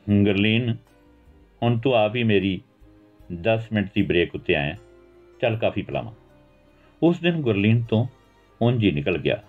ਗੁਰਲੀਨ, 0.06 0.75
ਹੁਣ 1.62 1.78
ਤੂੰ 1.78 1.95
ਆਪ 1.95 2.16
ਹੀ 2.16 2.23
ਮੇਰੀ 2.25 2.61
10 3.42 3.68
ਮਿੰਟ 3.73 3.88
ਦੀ 3.95 4.02
ਬ੍ਰੇਕ 4.02 4.35
ਉੱਤੇ 4.35 4.54
ਆਇਆ। 4.54 4.76
ਚੱਲ 5.40 5.57
ਕਾਫੀ 5.57 5.83
ਪਲਾਵਾਂ। 5.83 6.12
ਉਸ 7.02 7.21
ਦਿਨ 7.21 7.40
ਗੁਰਲੀਨ 7.40 7.83
ਤੋਂ 7.83 8.07
ਉਂਝ 8.62 8.85
ਹੀ 8.85 8.90
ਨਿਕਲ 8.90 9.19
ਗਿਆ। 9.19 9.43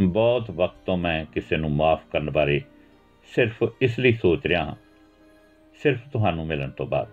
ਬਹੁਤ 0.00 0.50
ਵਕਤ 0.50 0.76
ਤੋਂ 0.86 0.96
ਮੈਂ 0.96 1.24
ਕਿਸੇ 1.24 1.56
ਨੂੰ 1.56 1.70
ਮਾਫ 1.70 2.02
ਕਰਨ 2.12 2.30
ਬਾਰੇ 2.30 2.60
ਸਿਰਫ 3.34 3.64
ਇਸ 3.80 3.98
ਲਈ 3.98 4.12
ਸੋਚ 4.12 4.46
ਰਿਹਾ 4.46 4.64
ਹਾਂ। 4.64 4.74
ਸਿਰਫ 5.82 6.08
ਤੁਹਾਨੂੰ 6.12 6.46
ਮਿਲਣ 6.46 6.70
ਤੋਂ 6.70 6.86
ਬਾਅਦ। 6.86 7.08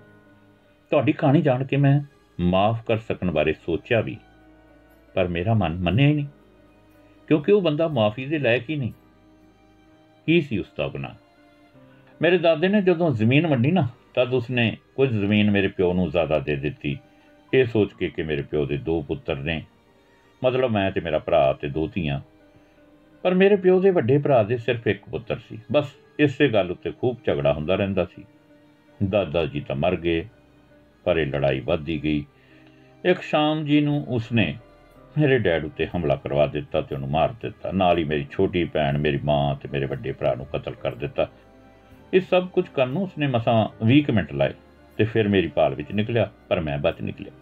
ਤੁਹਾਡੀ 0.89 1.11
ਕਹਾਣੀ 1.11 1.41
ਜਾਣ 1.41 1.63
ਕੇ 1.63 1.77
ਮੈਂ 1.77 2.01
ਮਾਫ 2.39 2.85
ਕਰ 2.85 2.97
ਸਕਣ 2.97 3.31
ਬਾਰੇ 3.31 3.53
ਸੋਚਿਆ 3.53 4.01
ਵੀ, 4.01 4.17
ਪਰ 5.13 5.27
ਮੇਰਾ 5.27 5.53
ਮਨ 5.53 5.75
ਮੰਨਿਆ 5.75 6.07
ਹੀ 6.07 6.13
ਨਹੀਂ, 6.13 6.25
ਕਿਉਂਕਿ 7.27 7.51
ਉਹ 7.51 7.61
ਬੰਦਾ 7.61 7.87
ਮਾਫੀ 7.87 8.25
ਦੇ 8.25 8.39
ਲਾਇਕ 8.39 8.69
ਹੀ 8.69 8.75
ਨਹੀਂ। 8.75 8.91
ਕੀ 10.25 10.41
ਸੀ 10.41 10.57
ਉਸ 10.57 10.67
ਦਾ 10.77 10.87
ਗੁਨਾਹ? 10.87 11.11
ਮੇਰੇ 12.21 12.37
ਦਾਦੇ 12.37 12.67
ਨੇ 12.67 12.81
ਜਦੋਂ 12.81 13.11
ਜ਼ਮੀਨ 13.11 13.47
ਵੰਡੀ 13.47 13.71
ਨਾ, 13.71 13.87
ਤਦ 14.13 14.33
ਉਸਨੇ 14.33 14.77
ਕੁਝ 14.95 15.09
ਜ਼ਮੀਨ 15.09 15.51
ਮੇਰੇ 15.51 15.67
ਪਿਓ 15.67 15.93
ਨੂੰ 15.93 16.09
ਜ਼ਿਆਦਾ 16.09 16.39
ਦੇ 16.39 16.55
ਦਿੱਤੀ। 16.55 16.99
ਇਹ 17.53 17.65
ਸੋਚ 17.65 17.93
ਕੇ 17.93 18.09
ਕਿ 18.09 18.23
ਮੇਰੇ 18.23 18.41
ਪਿਓ 18.41 18.65
ਦੇ 18.65 18.77
ਦੋ 18.77 19.01
ਪੁੱਤਰ 19.01 19.35
ਨੇ। 19.35 19.63
ਮਤਲਬ 20.43 20.71
ਮੈਂ 20.71 20.91
ਤੇ 20.91 21.01
ਮੇਰਾ 21.01 21.19
ਭਰਾ 21.19 21.53
ਤੇ 21.53 21.69
ਦੋ 21.69 21.87
ਧੀਆਂ। 21.87 22.19
ਪਰ 23.21 23.33
ਮੇਰੇ 23.33 23.55
ਪਿਓ 23.55 23.79
ਦੇ 23.79 23.89
ਵੱਡੇ 23.89 24.17
ਭਰਾ 24.17 24.43
ਦੇ 24.43 24.57
ਸਿਰਫ 24.57 24.87
ਇੱਕ 24.87 25.09
ਪੁੱਤਰ 25.09 25.37
ਸੀ। 25.37 25.59
ਬਸ 25.71 25.85
ਇਸੇ 26.19 26.47
ਗੱਲ 26.47 26.71
ਉੱਤੇ 26.71 26.91
ਖੂਬ 26.91 27.17
ਝਗੜਾ 27.27 27.53
ਹੁੰਦਾ 27.53 27.75
ਰਹਿੰਦਾ 27.75 28.05
ਸੀ। 28.05 28.25
ਦਾਦਾ 29.09 29.45
ਜੀ 29.45 29.61
ਤਾਂ 29.61 29.75
ਮਰ 29.75 29.95
ਗਏ, 29.95 30.27
ਪਰ 31.03 31.17
ਇਹ 31.17 31.27
ਲੜਾਈ 31.27 31.59
ਵੱਧਦੀ 31.59 32.03
ਗਈ। 32.03 32.25
ਇੱਕ 33.05 33.21
ਸ਼ਾਮ 33.21 33.65
ਜੀ 33.65 33.81
ਨੂੰ 33.81 34.05
ਉਸਨੇ 34.07 34.55
ਮੇਰੇ 35.17 35.39
ਡੈਡ 35.39 35.65
ਉੱਤੇ 35.65 35.87
ਹਮਲਾ 35.95 36.15
ਕਰਵਾ 36.15 36.47
ਦਿੱਤਾ 36.47 36.81
ਤੇ 36.81 36.95
ਉਹਨੂੰ 36.95 37.09
ਮਾਰ 37.09 37.29
ਦਿੱਤਾ। 37.41 37.71
ਨਾਲ 37.71 37.97
ਹੀ 37.97 38.03
ਮੇਰੀ 38.03 38.27
ਛੋਟੀ 38.31 38.63
ਭੈਣ, 38.63 38.97
ਮੇਰੀ 38.97 39.19
ਮਾਂ 39.23 39.55
ਤੇ 39.55 39.69
ਮੇਰੇ 39.69 39.85
ਵੱਡੇ 39.85 40.11
ਭਰਾ 40.11 40.35
ਨੂੰ 40.35 40.45
ਕਤਲ 40.45 40.73
ਕਰ 40.73 40.95
ਦਿੱਤਾ। 40.95 41.29
ਇਹ 42.13 42.21
ਸਭ 42.21 42.47
ਕੁਝ 42.47 42.67
ਕਰਨ 42.67 42.89
ਨੂੰ 42.89 43.03
ਉਸਨੇ 43.03 43.27
ਮਸਾਂ 43.27 43.85
20 43.85 44.09
ਮਿੰਟ 44.09 44.33
ਲਾਏ। 44.33 44.53
ਤੇ 44.99 45.05
ਫਿਰ 45.05 45.27
ਮੇਰੀ 45.27 45.47
ਪਾਲ 45.47 45.75
ਵਿੱਚ 45.75 45.91
ਨਿਕਲਿਆ, 45.91 46.31
ਪਰ 46.47 46.59
ਮੈਂ 46.59 46.77
ਬਚ 46.77 47.01
ਨਿਕਲਿਆ। 47.01 47.33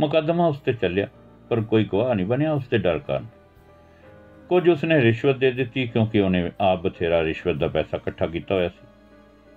ਮੁਕੱਦਮਾ 0.00 0.46
ਉਸ 0.46 0.60
ਤੇ 0.60 0.72
ਚੱਲਿਆ, 0.72 1.08
ਪਰ 1.48 1.60
ਕੋਈ 1.60 1.84
ਗਵਾਹ 1.84 2.14
ਨਹੀਂ 2.14 2.26
ਬਣਿਆ 2.26 2.52
ਉਸ 2.52 2.66
ਤੇ 2.66 2.78
ਡਰ 2.78 2.98
ਕਾਰਨ। 2.98 3.26
ਕੁਝ 4.48 4.68
ਉਸਨੇ 4.68 5.00
ਰਿਸ਼ਵਤ 5.00 5.36
ਦੇ 5.36 5.50
ਦਿੱਤੀ 5.50 5.86
ਕਿਉਂਕਿ 5.86 6.20
ਉਹਨੇ 6.20 6.50
ਆਪ 6.60 6.82
ਬਥੇਰਾ 6.82 7.22
ਰਿਸ਼ਵਤ 7.22 7.56
ਦਾ 7.56 7.68
ਪੈਸਾ 7.68 7.96
ਇਕੱਠਾ 7.96 8.26
ਕੀਤਾ 8.26 8.54
ਹੋਇਆ 8.54 8.68
ਸੀ। 8.68 8.86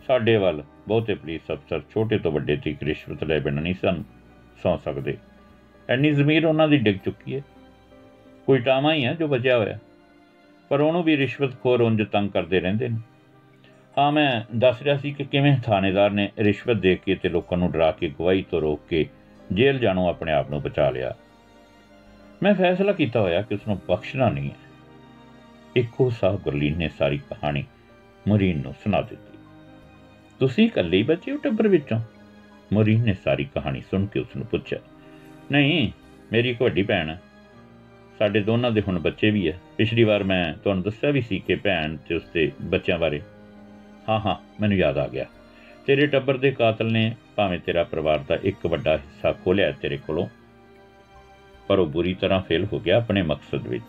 ਸਾਡੇ 0.08 0.38
ਵੱਲ 0.38 0.64
ਬਹੁਤੇ 0.88 1.16
ਪੁਲਿਸ 1.16 1.42
ਅਫਸਰ 1.52 1.82
ਛੋਟੇ 1.94 2.18
ਤੋਂ 2.18 2.32
ਵੱਡੇ 2.32 2.56
ਤੱਕ 2.56 2.84
ਰਿਸ਼ਵਤ 2.84 3.24
ਲੈ 3.24 3.40
ਬਿਨਾਂ 3.40 3.64
ਨਹੀਂ 3.64 3.74
ਸਨ, 3.74 4.04
ਸੌ 4.64 4.78
ਸਕਦੇ। 4.78 5.18
ਐਨੀ 5.90 6.12
ਜ਼ਮੀਰ 6.12 6.46
ਉਹਨਾਂ 6.46 6.68
ਦੀ 6.68 6.78
ਡਿੱਗ 6.78 6.98
ਚੁੱਕੀ 6.98 7.36
ਹੈ। 7.36 7.42
ਕੋਈ 8.46 8.58
ਟਾਮਾ 8.58 8.94
ਹੀ 8.94 9.06
ਹੈ 9.06 9.14
ਜੋ 9.14 9.28
ਬਚਿਆ 9.28 9.58
ਹੋਇਆ। 9.58 9.80
ਪਰ 10.70 10.80
ਉਹਨੂੰ 10.80 11.04
ਵੀ 11.04 11.18
ਰਿਸ਼ਵਤਖੋਰ 11.18 11.82
ਉਂਝ 11.82 12.04
ਤੰਗ 12.12 12.30
ਕਰਦੇ 12.30 12.60
ਰਹਿੰਦੇ 12.60 12.90
ਨੇ। 12.90 12.98
ਹਾਂ 13.98 14.12
ਮੈਂ 14.12 14.42
ਦੱਸ 14.56 14.82
ਰਿਹਾ 14.82 14.96
ਸੀ 14.98 15.12
ਕਿ 15.12 15.24
ਕਿਵੇਂ 15.24 15.56
ਥਾਣੇਦਾਰ 15.58 16.12
ਨੇ 16.12 16.30
ਰਿਸ਼ਵਤ 16.40 16.78
ਦੇ 16.78 16.96
ਕੇ 16.96 17.16
ਤੇ 17.16 17.30
ਲੋਕਾਂ 17.30 17.58
ਨੂੰ 17.58 17.72
ਡਰਾ 17.72 17.92
ਕੇ, 17.92 18.10
ਗਵਾਹੀ 18.10 18.42
ਤੋਂ 18.42 18.60
ਰੋਕ 18.62 18.82
ਕੇ 18.90 19.06
ਜੇਲ੍ਹ 19.54 19.80
ਜਾਣੋਂ 19.80 20.08
ਆਪਣੇ 20.10 20.32
ਆਪ 20.32 20.50
ਨੂੰ 20.50 20.62
ਬਚਾ 20.62 20.90
ਲਿਆ। 20.90 21.14
ਮੈਂ 22.44 22.54
ਫੈਸਲਾ 22.54 22.92
ਕੀਤਾ 22.92 23.22
ਹੋਇਆ 23.22 23.42
ਕਿ 23.42 23.56
ਉਸ 23.56 23.68
ਨੂੰ 23.68 23.80
ਬਖਸ਼ਣਾ 23.90 24.30
ਨਹੀਂ 24.30 24.50
ਹੈ। 24.50 24.56
ਇੱਕੋ 25.76 26.10
ਸਾਹ 26.10 26.38
ਗੁਰਲੀਨ 26.38 26.78
ਨੇ 26.78 26.90
ਸਾਰੀ 26.90 27.18
ਕਹਾਣੀ 27.30 27.64
ਮਰੀਨ 28.28 28.62
ਨੂੰ 28.62 28.74
ਸੁਣਾ 28.74 29.02
ਦਿੱਤੀ। 29.02 29.38
ਤੁਸੀਂ 30.40 30.66
ਇਕੱਲੇ 30.66 30.98
ਹੀ 30.98 31.04
ਬੱਚੇ 31.04 31.32
ਹੋ 31.32 31.38
ਟੱਬਰ 31.38 31.68
ਵਿੱਚੋਂ? 31.68 32.00
ਮਰੀਨ 32.74 33.04
ਨੇ 33.04 33.14
ਸਾਰੀ 33.14 33.44
ਕਹਾਣੀ 33.56 33.82
ਸੁਣ 33.82 34.06
ਕੇ 34.06 34.20
ਉਸ 34.20 34.36
ਨੂੰ 34.36 34.46
ਪੁੱਛਿਆ, 34.46 34.80
ਨਹੀਂ, 35.52 35.92
ਮੇਰੀ 36.32 36.50
ਇੱਕ 36.50 36.62
ਵੱਡੀ 36.62 36.84
ਭੈਣ 36.84 37.10
ਹੈ। 37.10 37.20
ਸਾਡੇ 38.20 38.40
ਦੋਨਾਂ 38.42 38.72
ਦੇ 38.72 38.82
ਹੁਣ 38.82 39.00
ਬੱਚੇ 39.00 39.32
ਵੀ 39.32 39.48
ਹੈ। 39.48 39.58
ਪਿਛਲੀ 39.78 40.04
ਵਾਰ 40.04 40.24
ਮੈਂ 40.24 40.54
ਤੁਹਾਨੂੰ 40.54 40.84
ਦੱਸਿਆ 40.84 41.12
ਵੀ 41.12 41.22
ਸੀ 41.22 41.40
ਕਿ 41.40 41.56
ਭੈਣ 41.56 41.96
ਤੇ 42.08 42.16
ਉਸਦੇ 42.16 42.52
ਬੱਚਿਆਂ 42.62 42.98
ਬਾਰੇ 43.00 43.22
ਹਾਂ 44.10 44.20
ਹਾਂ, 44.20 44.36
ਮੈਨੂੰ 44.62 44.78
ਯਾਦ 44.78 44.98
ਆ 44.98 45.08
ਗਿਆ। 45.08 45.26
ਤੇਰੇ 45.86 46.08
ਟੱਬਰ 46.08 46.38
ਦੇ 46.38 46.52
ਕਾਤਲ 46.52 46.92
ਨੇ 46.92 47.16
ਭਾਵੇਂ 47.36 47.60
ਤੇਰਾ 47.60 47.84
ਪਰਿਵਾਰ 47.84 48.20
ਦਾ 48.20 48.38
ਇੱਕ 48.44 48.66
ਵੱਡਾ 48.68 48.98
ਹਿੱਸਾ 48.98 49.32
ਖੋਲਿਆ 49.32 49.72
ਤੇਰੇ 49.72 49.98
ਕੋਲੋਂ, 49.98 50.28
ਪਰ 51.68 51.80
ਉਹ 51.80 51.88
ਬੁਰੀ 51.88 52.14
ਤਰ੍ਹਾਂ 52.14 52.42
ਫੇਲ 52.42 52.66
ਹੋ 52.74 52.80
ਗਿਆ 52.80 52.98
ਆਪਣੇ 52.98 53.22
ਮਕਸਦ 53.22 53.68
ਵਿੱਚ। 53.68 53.84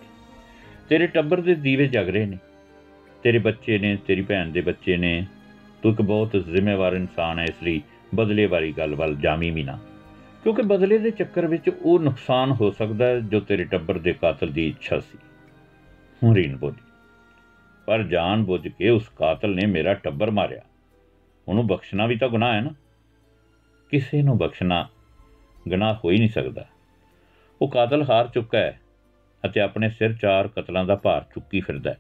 ਤੇਰੇ 0.89 1.07
ਟੱਬਰ 1.07 1.41
ਦੇ 1.41 1.55
ਦੀਵੇ 1.55 1.87
ਜਗ 1.87 2.09
ਰਹੇ 2.09 2.27
ਨੇ। 2.27 2.39
ਤੇਰੇ 3.23 3.39
ਬੱਚੇ 3.39 3.79
ਨੇ, 3.79 3.97
ਤੇਰੀ 3.97 4.23
ਭੈਣ 4.23 4.47
ਦੇ 4.47 4.61
ਬੱਚੇ 4.61 4.97
ਨੇ। 4.97 5.27
ਤੂੰ 5.83 5.93
ਇੱਕ 5.93 6.03
ਬਹੁਤ 6.03 6.37
ਜ਼ਿੰਮੇਵਾਰ 6.47 6.93
ਇਨਸਾਨ 6.93 7.39
ਹੈ, 7.39 7.45
ਇਸ 7.45 7.63
ਲਈ 7.63 7.83
ਬਦਲੇ 8.15 8.47
ਵਾਲੀ 8.47 8.73
ਗੱਲ 8.73 8.95
ਵੱਲ 8.95 9.15
ਜਾਮੀ 9.15 9.51
ਵੀ 9.51 9.63
ਨਾ। 9.63 9.79
ਕਿਉਂਕਿ 10.43 10.63
ਬਦਲੇ 10.63 10.99
ਦੇ 10.99 11.11
ਚੱਕਰ 11.11 11.47
ਵਿੱਚ 11.47 11.71
ਉਹ 11.83 12.01
ਨੁਕਸਾਨ 12.01 12.51
ਹੋ 12.51 12.71
ਸਕਦਾ 12.71 13.07
ਹੈ 13.07 13.21
ਜੋ 13.21 13.41
ਤੇਰੇ 13.41 13.65
ਟੱਬਰ 13.65 13.99
ਦੇ 13.99 14.13
ਕਾਤਲ 14.13 14.49
ਦੀ 14.49 14.69
ਇੱਛਾ 14.69 14.99
ਸੀ। 14.99 15.19
ਹੁਰੀਨ 16.25 16.57
ਬੋਲੀ। 16.57 16.88
ਪਰ 17.88 18.02
ਜਾਣ 18.02 18.42
ਬੁੱਝ 18.42 18.68
ਕੇ 18.68 18.88
ਉਸ 18.88 19.09
ਕਾਤਲ 19.09 19.54
ਨੇ 19.54 19.66
ਮੇਰਾ 19.66 19.95
ਟੱਬਰ 19.95 20.30
ਮਾਰਿਆ। 20.30 20.61
ਉਹਨੂੰ 21.49 21.66
ਬਖਸ਼ਣਾ 21.66 22.07
ਵੀ 22.07 22.16
ਤਾਂ 22.16 22.28
ਗੁਨਾਹ 22.28 22.54
ਹੈ 22.54 22.61
ਨਾ। 22.61 22.71
ਕਿਸੇ 23.90 24.23
ਨੂੰ 24.23 24.38
ਬਖਸ਼ਣਾ 24.38 24.88
ਗੁਨਾਹ 25.68 25.95
ਹੋ 25.95 26.11
ਹੀ 26.11 26.18
ਨਹੀਂ 26.18 26.28
ਸਕਦਾ। 26.28 26.68
ਉਹ 27.62 27.68
ਕਾਤਲ 27.68 28.02
ਹਾਰ 28.11 28.28
ਚੁੱਕਾ 28.28 28.59
ਹੈ 28.59 28.80
ਅਤੇ 29.47 29.61
ਆਪਣੇ 29.61 29.90
ਸਿਰ 29.90 30.12
ਚਾਰ 30.12 30.49
ਕਤਲਾਂ 30.49 30.85
ਦਾ 30.85 30.97
ਭਾਰ 30.97 31.25
ਚੁੱਕੀ 31.35 31.61
ਫਿਰਦਾ 31.61 31.90
ਹੈ। 31.90 31.99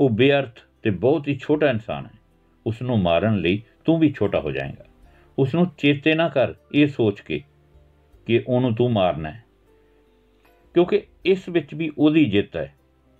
ਉਹ 0.00 0.10
ਬੇਅਰਥ 0.10 0.60
ਤੇ 0.82 0.90
ਬਹੁਤ 0.90 1.28
ਹੀ 1.28 1.38
ਛੋਟਾ 1.38 1.70
ਇਨਸਾਨ 1.70 2.06
ਹੈ। 2.06 2.18
ਉਸ 2.66 2.82
ਨੂੰ 2.82 2.98
ਮਾਰਨ 2.98 3.36
ਲਈ 3.36 3.62
ਤੂੰ 3.84 3.98
ਵੀ 3.98 4.12
ਛੋਟਾ 4.12 4.40
ਹੋ 4.40 4.50
ਜਾਏਗਾ। 4.50 4.84
ਉਸ 5.38 5.54
ਨੂੰ 5.54 5.66
ਚੇਤੇ 5.78 6.14
ਨਾ 6.14 6.28
ਕਰ 6.28 6.54
ਇਹ 6.74 6.86
ਸੋਚ 6.86 7.20
ਕੇ 7.20 7.42
ਕਿ 8.26 8.44
ਉਹਨੂੰ 8.48 8.74
ਤੂੰ 8.74 8.92
ਮਾਰਨਾ 8.92 9.30
ਹੈ। 9.30 9.44
ਕਿਉਂਕਿ 10.74 11.02
ਇਸ 11.24 11.48
ਵਿੱਚ 11.48 11.74
ਵੀ 11.74 11.90
ਉਹਦੀ 11.98 12.24
ਜਿੱਤ 12.24 12.56
ਹੈ। 12.56 12.74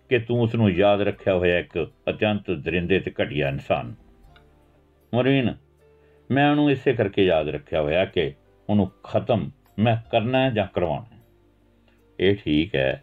ਕਿ 0.08 0.18
ਤੂੰ 0.18 0.40
ਉਸ 0.40 0.54
ਨੂੰ 0.54 0.70
ਯਾਦ 0.70 1.00
ਰੱਖਿਆ 1.00 1.34
ਹੋਇਆ 1.34 1.58
ਇੱਕ 1.58 1.90
ਅਜੰਤ 2.11 2.50
ਦਰਿੰਦੇ 2.50 3.00
ਤੇ 3.00 3.12
ਘਟਿਆ 3.23 3.49
ਇਨਸਾਨ। 3.49 3.94
ਮਰੀਨ, 5.14 5.54
ਮੈਂ 6.30 6.50
ਉਹਨੂੰ 6.50 6.70
ਇਸੇ 6.70 6.92
ਕਰਕੇ 6.92 7.25
ਯਾਦ 7.25 7.49
ਰੱਖਿਆ 7.49 7.80
ਹੋਇਆ 7.80 8.04
ਕਿ 8.04 8.32
ਉਹਨੂੰ 8.70 8.90
ਖਤਮ 9.04 9.50
ਮੈਂ 9.78 9.96
ਕਰਨਾ 10.11 10.44
ਹੈ 10.44 10.50
ਜਾਂ 10.50 10.66
ਕਰਵਾਉਣਾ 10.66 11.18
ਇਹ 12.20 12.37
ਠੀਕ 12.37 12.75
ਹੈ 12.75 13.02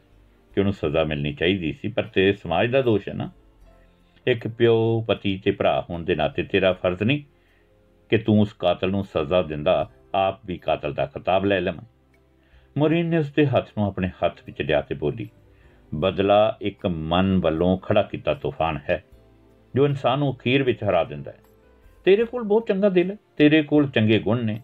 ਕਿ 0.56 0.60
ਉਹਨੂੰ 0.60 0.74
ਸਜ਼ਾ 0.74 1.04
ਮਿਲਣੀ 1.04 1.34
ਚਾਹੀਦੀ 1.34 1.74
ਸੀ, 1.74 1.88
ਪਰ 1.88 2.04
ਤੇ 2.04 2.34
ਸਮਾਜ 2.34 2.72
ਦਾ 2.72 2.82
ਦੋਸ਼ 2.82 3.10
ਹੈ 3.10 3.14
ਨਾ। 3.14 3.30
ਇੱਕ 4.28 4.48
ਪਿਓ, 4.48 5.06
ਪਤੀ 5.08 5.42
ਤੇ 5.44 5.52
ਭਰਾ 5.52 5.86
ਹੋਣ 5.90 6.04
ਦੇ 6.04 6.16
ਨਾਤੇ 6.16 6.44
ਤੇਰਾ 6.44 6.74
ਫਰਜ਼ 6.74 7.04
ਨਹੀਂ 7.04 7.24
ਕਿ 8.10 8.18
ਤੂੰ 8.18 8.42
ਉਸ 8.42 8.54
ਕਾਤਲ 8.54 8.92
ਨੂੰ 8.92 9.04
ਸਜ਼ਾ 9.04 9.42
ਦਿੰਦਾ, 9.42 9.90
ਆਪ 10.16 10.40
ਵੀ 10.46 10.58
ਕਾਤਲ 10.58 10.94
ਦਾ 10.94 11.06
ਖਿਤਾਬ 11.06 11.46
ਲੈ 11.46 11.62
ਲਵੇਂ। 11.62 11.86
ਮਰੀਨ 12.78 13.06
ਨੇ 13.06 13.18
ਉਸ 13.18 13.32
ਦੇ 13.32 13.46
ਹੱਥ 13.46 13.70
ਨੂੰ 13.78 13.88
ਆਪਣੇ 13.88 14.08
ਹੱਥ 14.08 14.42
ਵਿੱਚ 14.46 14.62
ਲਿਆ 14.62 14.82
ਤੇ 14.82 14.96
ਬੋਲੀ 14.96 15.30
ਬਦਲਾ 15.94 16.58
ਇੱਕ 16.62 16.86
ਮਨ 16.88 17.40
ਵੱਲੋਂ 17.40 17.78
ਖੜਾ 17.78 18.02
ਕੀਤਾ 18.02 18.34
ਤੂਫਾਨ 18.34 18.80
ਹੈ, 18.90 19.04
ਜੋ 19.76 19.86
ਇਨਸਾਨ 19.86 20.20
ਨੂੰ 20.20 20.34
ਅਖੀਰ 20.34 20.64
ਵਿੱਚ 20.64 20.84
ਹਰਾ 20.84 21.04
ਦਿੰਦਾ 21.04 21.32
ਹੈ। 21.32 21.38
ਤੇਰੇ 22.06 22.24
ਕੋਲ 22.24 22.44
ਬਹੁਤ 22.44 22.68
ਚੰਗਾ 22.68 22.90
ਦਿਲ 22.90 23.12
ਹੈ, 23.12 23.18
ਤੇਰੇ 23.38 23.62
ਕੋਲ 23.62 23.90
ਚੰਗੇ 23.90 24.20
ਗੁਣ 24.20 24.44
ਨੇ। 24.44 24.62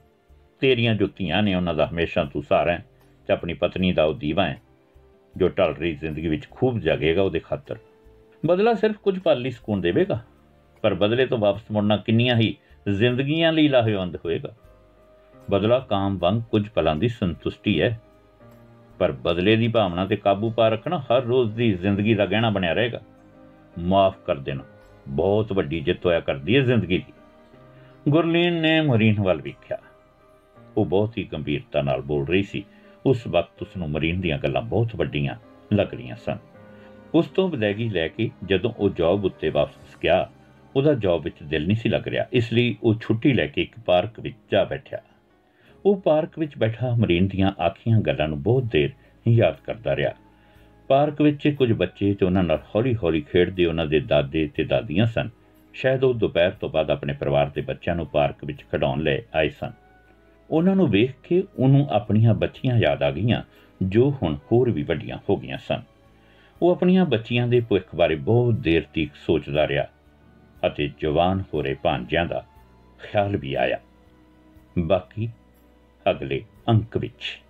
ਤੇਰੀਆਂ 0.62 0.96
ਜੁੱਤੀਆਂ 0.96 1.42
ਨੇ, 1.44 1.56
ਉਹਨਾਂ 1.56 1.74
ਦਾ 1.74 1.88
ਹਮੇਸ਼ਾ 1.88 2.24
ਤੂੰ 2.24 2.44
ਸਾਰਾ 2.44 2.72
ਹੈ, 2.72 2.86
ਤੇ 3.28 3.34
ਆਪਣੀ 3.34 3.54
ਪਤਨੀ 3.54 3.92
ਦਾ 3.94 4.04
ਉਹ 4.04 4.14
ਦੀਵਾ 4.14 4.46
ਹੈ, 4.46 4.62
ਜੋ 5.38 5.48
ਟਲ 5.48 5.74
ਰਹੀ 5.74 5.94
ਜ਼ਿੰਦਗੀ 5.96 6.28
ਵਿੱਚ 6.28 6.50
ਖੂਬ 6.52 6.80
ਜਾਗੇਗਾ 6.80 7.22
ਉਹਦੇ 7.22 7.40
ਖਾਤਰ। 7.40 7.78
ਬਦਲਾ 8.46 8.74
ਸਿਰਫ 8.74 8.96
ਕੁਝ 8.96 9.20
ਪਲ 9.20 9.42
ਲਈ 9.42 9.52
ਸਕੂਨ 9.52 9.82
ਦੇਵੇਗਾ, 9.82 10.20
ਪਰ 10.82 10.94
ਬਦਲੇ 10.94 11.26
ਤੋਂ 11.26 11.38
ਵਾਪਸ 11.38 11.72
ਮੁੜਨਾ 11.72 11.98
ਕਿੰਨੀਆਂ 11.98 12.36
ਹੀ 12.36 12.56
ਜ਼ਿੰਦਗੀਆਂ 12.90 13.54
ਲਈ 13.54 13.68
ਲਾਹੇਵੰਦ 13.68 14.18
ਹੋਏਗਾ 14.26 14.54
ਬਦਲਾ 15.50 15.80
ਕਾਮ 15.80 16.18
ਵਾਂਗ 16.18 16.42
ਕੁਝ 16.42 16.68
ਪਲਾਂ 16.70 16.96
ਦੀ 16.96 17.08
ਸੰਤੁਸ਼ਟੀ 17.08 17.82
ਹੈ। 17.82 18.00
ਪਰ 19.00 19.12
ਬਦਲੇ 19.12 19.56
ਦੀ 19.56 19.68
ਭਾਵਨਾ 19.68 20.06
ਤੇ 20.06 20.16
ਕਾਬੂ 20.16 20.50
ਪਾ 20.50 20.70
ਰੱਖਣਾ 20.70 21.00
ਹਰ 21.00 21.22
ਰੋਜ਼ 21.22 21.56
ਦੀ 21.56 21.74
ਜ਼ਿੰਦਗੀ 21.74 22.14
ਦਾ 22.14 22.26
ਗਹਿਣਾ 22.26 22.50
ਬਣਿਆ 22.50 22.74
ਰਹੇਗਾ। 22.74 23.02
ਮਾਫ 23.80 24.16
ਕਰ 24.26 24.36
ਦੇਣਾ, 24.36 24.64
ਬਹੁਤ 25.08 25.54
ਵੱਡੀ 25.54 25.80
ਜਿੱਤ 25.80 26.06
ਹੋਇਆ 26.06 26.20
ਕਰਦੀ 26.20 26.56
ਹੈ 26.56 26.62
ਜ਼ਿੰਦਗੀ 26.62 26.98
ਦੀ। 26.98 27.14
ਗੁਰਲੀਨ 28.10 28.54
ਨੇ 28.54 28.82
ਮਰੀਨ 28.82 29.22
ਵੱਲ 29.22 29.42
ਵੇਖਿਆ। 29.42 29.78
ਉਹ 30.78 30.86
ਬਹੁਤ 30.86 31.18
ਹੀ 31.18 31.24
ਗੰਭੀਰਤਾ 31.24 31.82
ਨਾਲ 31.82 32.02
ਬੋਲ 32.02 32.28
ਰਹੀ 32.28 32.44
ਸੀ, 32.44 32.64
ਉਸ 33.06 33.28
ਵਕਤ 33.28 33.62
ਉਸ 33.62 33.78
ਨੂੰ 33.78 33.90
ਮਰੀਨ 33.90 34.22
ਦੀਆਂ 34.22 34.38
ਗੱਲਾਂ 34.38 34.62
ਬਹੁਤ 34.62 34.96
ਵੱਡੀਆਂ 34.96 35.36
ਲੱਗ 35.74 35.94
ਰਹੀਆਂ 35.94 36.16
ਸਨ। 36.16 36.38
ਉਸ 37.14 37.28
ਤੋਂ 37.28 37.50
ਵਿਦਾਇਗੀ 37.50 37.90
ਲੈ 37.90 38.08
ਕੇ 38.08 38.30
ਜਦੋਂ 38.46 38.72
ਉਹ 38.78 38.90
ਜੌਬ 38.90 39.26
ਉੱਤੇ 39.26 39.50
ਵਾਪਸ 39.50 39.98
ਗਿਆ, 40.04 40.30
ਉਹਦਾ 40.76 40.94
ਜੌਬ 40.94 41.24
ਵਿੱਚ 41.24 41.36
ਦਿਲ 41.44 41.68
ਨਹੀਂ 41.68 41.78
ਸੀ 41.78 41.90
ਲੱਗ 41.90 42.08
ਰਿਹਾ, 42.08 42.26
ਇਸ 42.34 42.54
ਲਈ 42.54 42.78
ਉਹ 42.84 42.96
ਛੁੱਟੀ 43.02 43.34
ਲੈ 43.34 43.48
ਕੇ 43.48 43.62
ਇੱਕ 43.62 43.80
ਪਾਰਕ 43.86 44.20
ਵਿੱਚ 44.20 44.36
ਜਾ 44.52 44.64
ਬੈਠਿਆ। 44.64 45.00
ਉਹ 45.86 46.02
ਪਾਰਕ 46.02 46.40
ਵਿੱਚ 46.40 46.58
ਬੈਠਾ 46.58 46.96
ਮਰੀਨ 46.96 47.28
ਦੀਆਂ 47.28 47.62
ਆਖੀਆਂ 47.62 48.02
ਗੱਲਾਂ 48.02 48.28
ਨੂੰ 48.28 48.44
ਬਹੁਤ 48.44 48.64
ਦੇਰ 48.64 48.90
ਯਾਦ 49.28 49.56
ਕਰਦਾ 49.66 49.96
ਰਿਹਾ। 49.96 50.12
ਪਾਰਕ 50.88 51.22
ਵਿੱਚ 51.22 51.48
ਕੁਝ 51.48 51.72
ਬੱਚੇ 51.72 52.14
ਤੇ 52.14 52.26
ਉਹਨਾਂ 52.26 52.44
ਨਾਲ 52.44 52.64
ਹੌਲੀ-ਹੌਲੀ 52.76 53.22
ਖੇਡਦੇ 53.22 53.66
ਉਹਨਾਂ 53.66 53.86
ਦੇ 53.86 54.00
ਦਾਦੇ 54.00 54.50
ਤੇ 54.56 54.64
ਦਾਦੀਆਂ 54.64 55.06
ਸਨ। 55.06 55.30
ਸ਼ਾਇਦ 55.74 56.04
ਉਹ 56.04 56.14
ਦੁਪਹਿਰ 56.14 56.52
ਤੋਂ 56.52 56.70
ਬਾਅਦ 56.70 56.92
ਆਪਣੇ 56.92 57.14
ਪਰਿਵਾਰ 57.14 57.50
ਦੇ 57.50 57.62
ਬੱਚਿਆਂ 57.62 57.96
ਨੂੰ 57.96 58.06
ਪਾਰਕ 58.06 58.46
ਵਿੱਚ 58.46 58.62
ਖਿਡਾਉਣ 58.62 59.02
ਲਈ 59.02 59.22
ਆਏ 59.36 59.50
ਸਨ। 59.50 59.72
ਉਹਨਾਂ 60.50 60.76
ਨੂੰ 60.76 60.90
ਵੇਖ 60.90 61.12
ਕੇ 61.24 61.44
ਉਹਨੂੰ 61.60 61.88
ਆਪਣੀਆਂ 61.90 62.34
ਬੱਚੀਆਂ 62.34 62.78
ਯਾਦ 62.78 63.04
ਆ 63.04 63.12
ਗਈਆਂ, 63.12 63.44
ਜੋ 63.84 64.16
ਹੁਣ 64.24 64.38
ਹੋਰ 64.52 64.72
ਵੀ 64.72 64.84
ਵੱਡੀਆਂ 64.84 65.18
ਹੋ 65.30 65.38
ਗਈਆਂ 65.38 65.58
ਸਨ। 65.58 65.82
ਉਹ 66.62 66.72
ਆਪਣੀਆਂ 66.72 67.06
ਬੱਚੀਆਂ 67.06 67.48
ਦੇ 67.48 67.60
ਭਵਿੱਖ 67.60 67.96
ਬਾਰੇ 67.96 68.16
ਬਹੁਤ 68.16 68.54
ਦੇਰ 68.54 68.82
ਤੱਕ 68.84 69.16
ਸੋਚਦਾ 69.16 69.68
ਰਿਹਾ 69.68 69.88
ਅਤੇ 70.68 70.92
ਜਵਾਨ 71.02 71.44
ਹੋ 71.54 71.62
ਰਹੇ 71.62 71.76
ਭਾਂਜਿਆਂ 71.84 72.26
ਦਾ 72.26 72.46
ਖਿਆਲ 73.04 73.38
ਵੀ 73.38 73.54
ਆਇਆ। 73.54 73.80
ਬਾਕੀ 74.80 75.30
ਅਗਲੇ 76.10 76.44
ਅੰਕ 76.70 76.98
ਵਿੱਚ। 76.98 77.42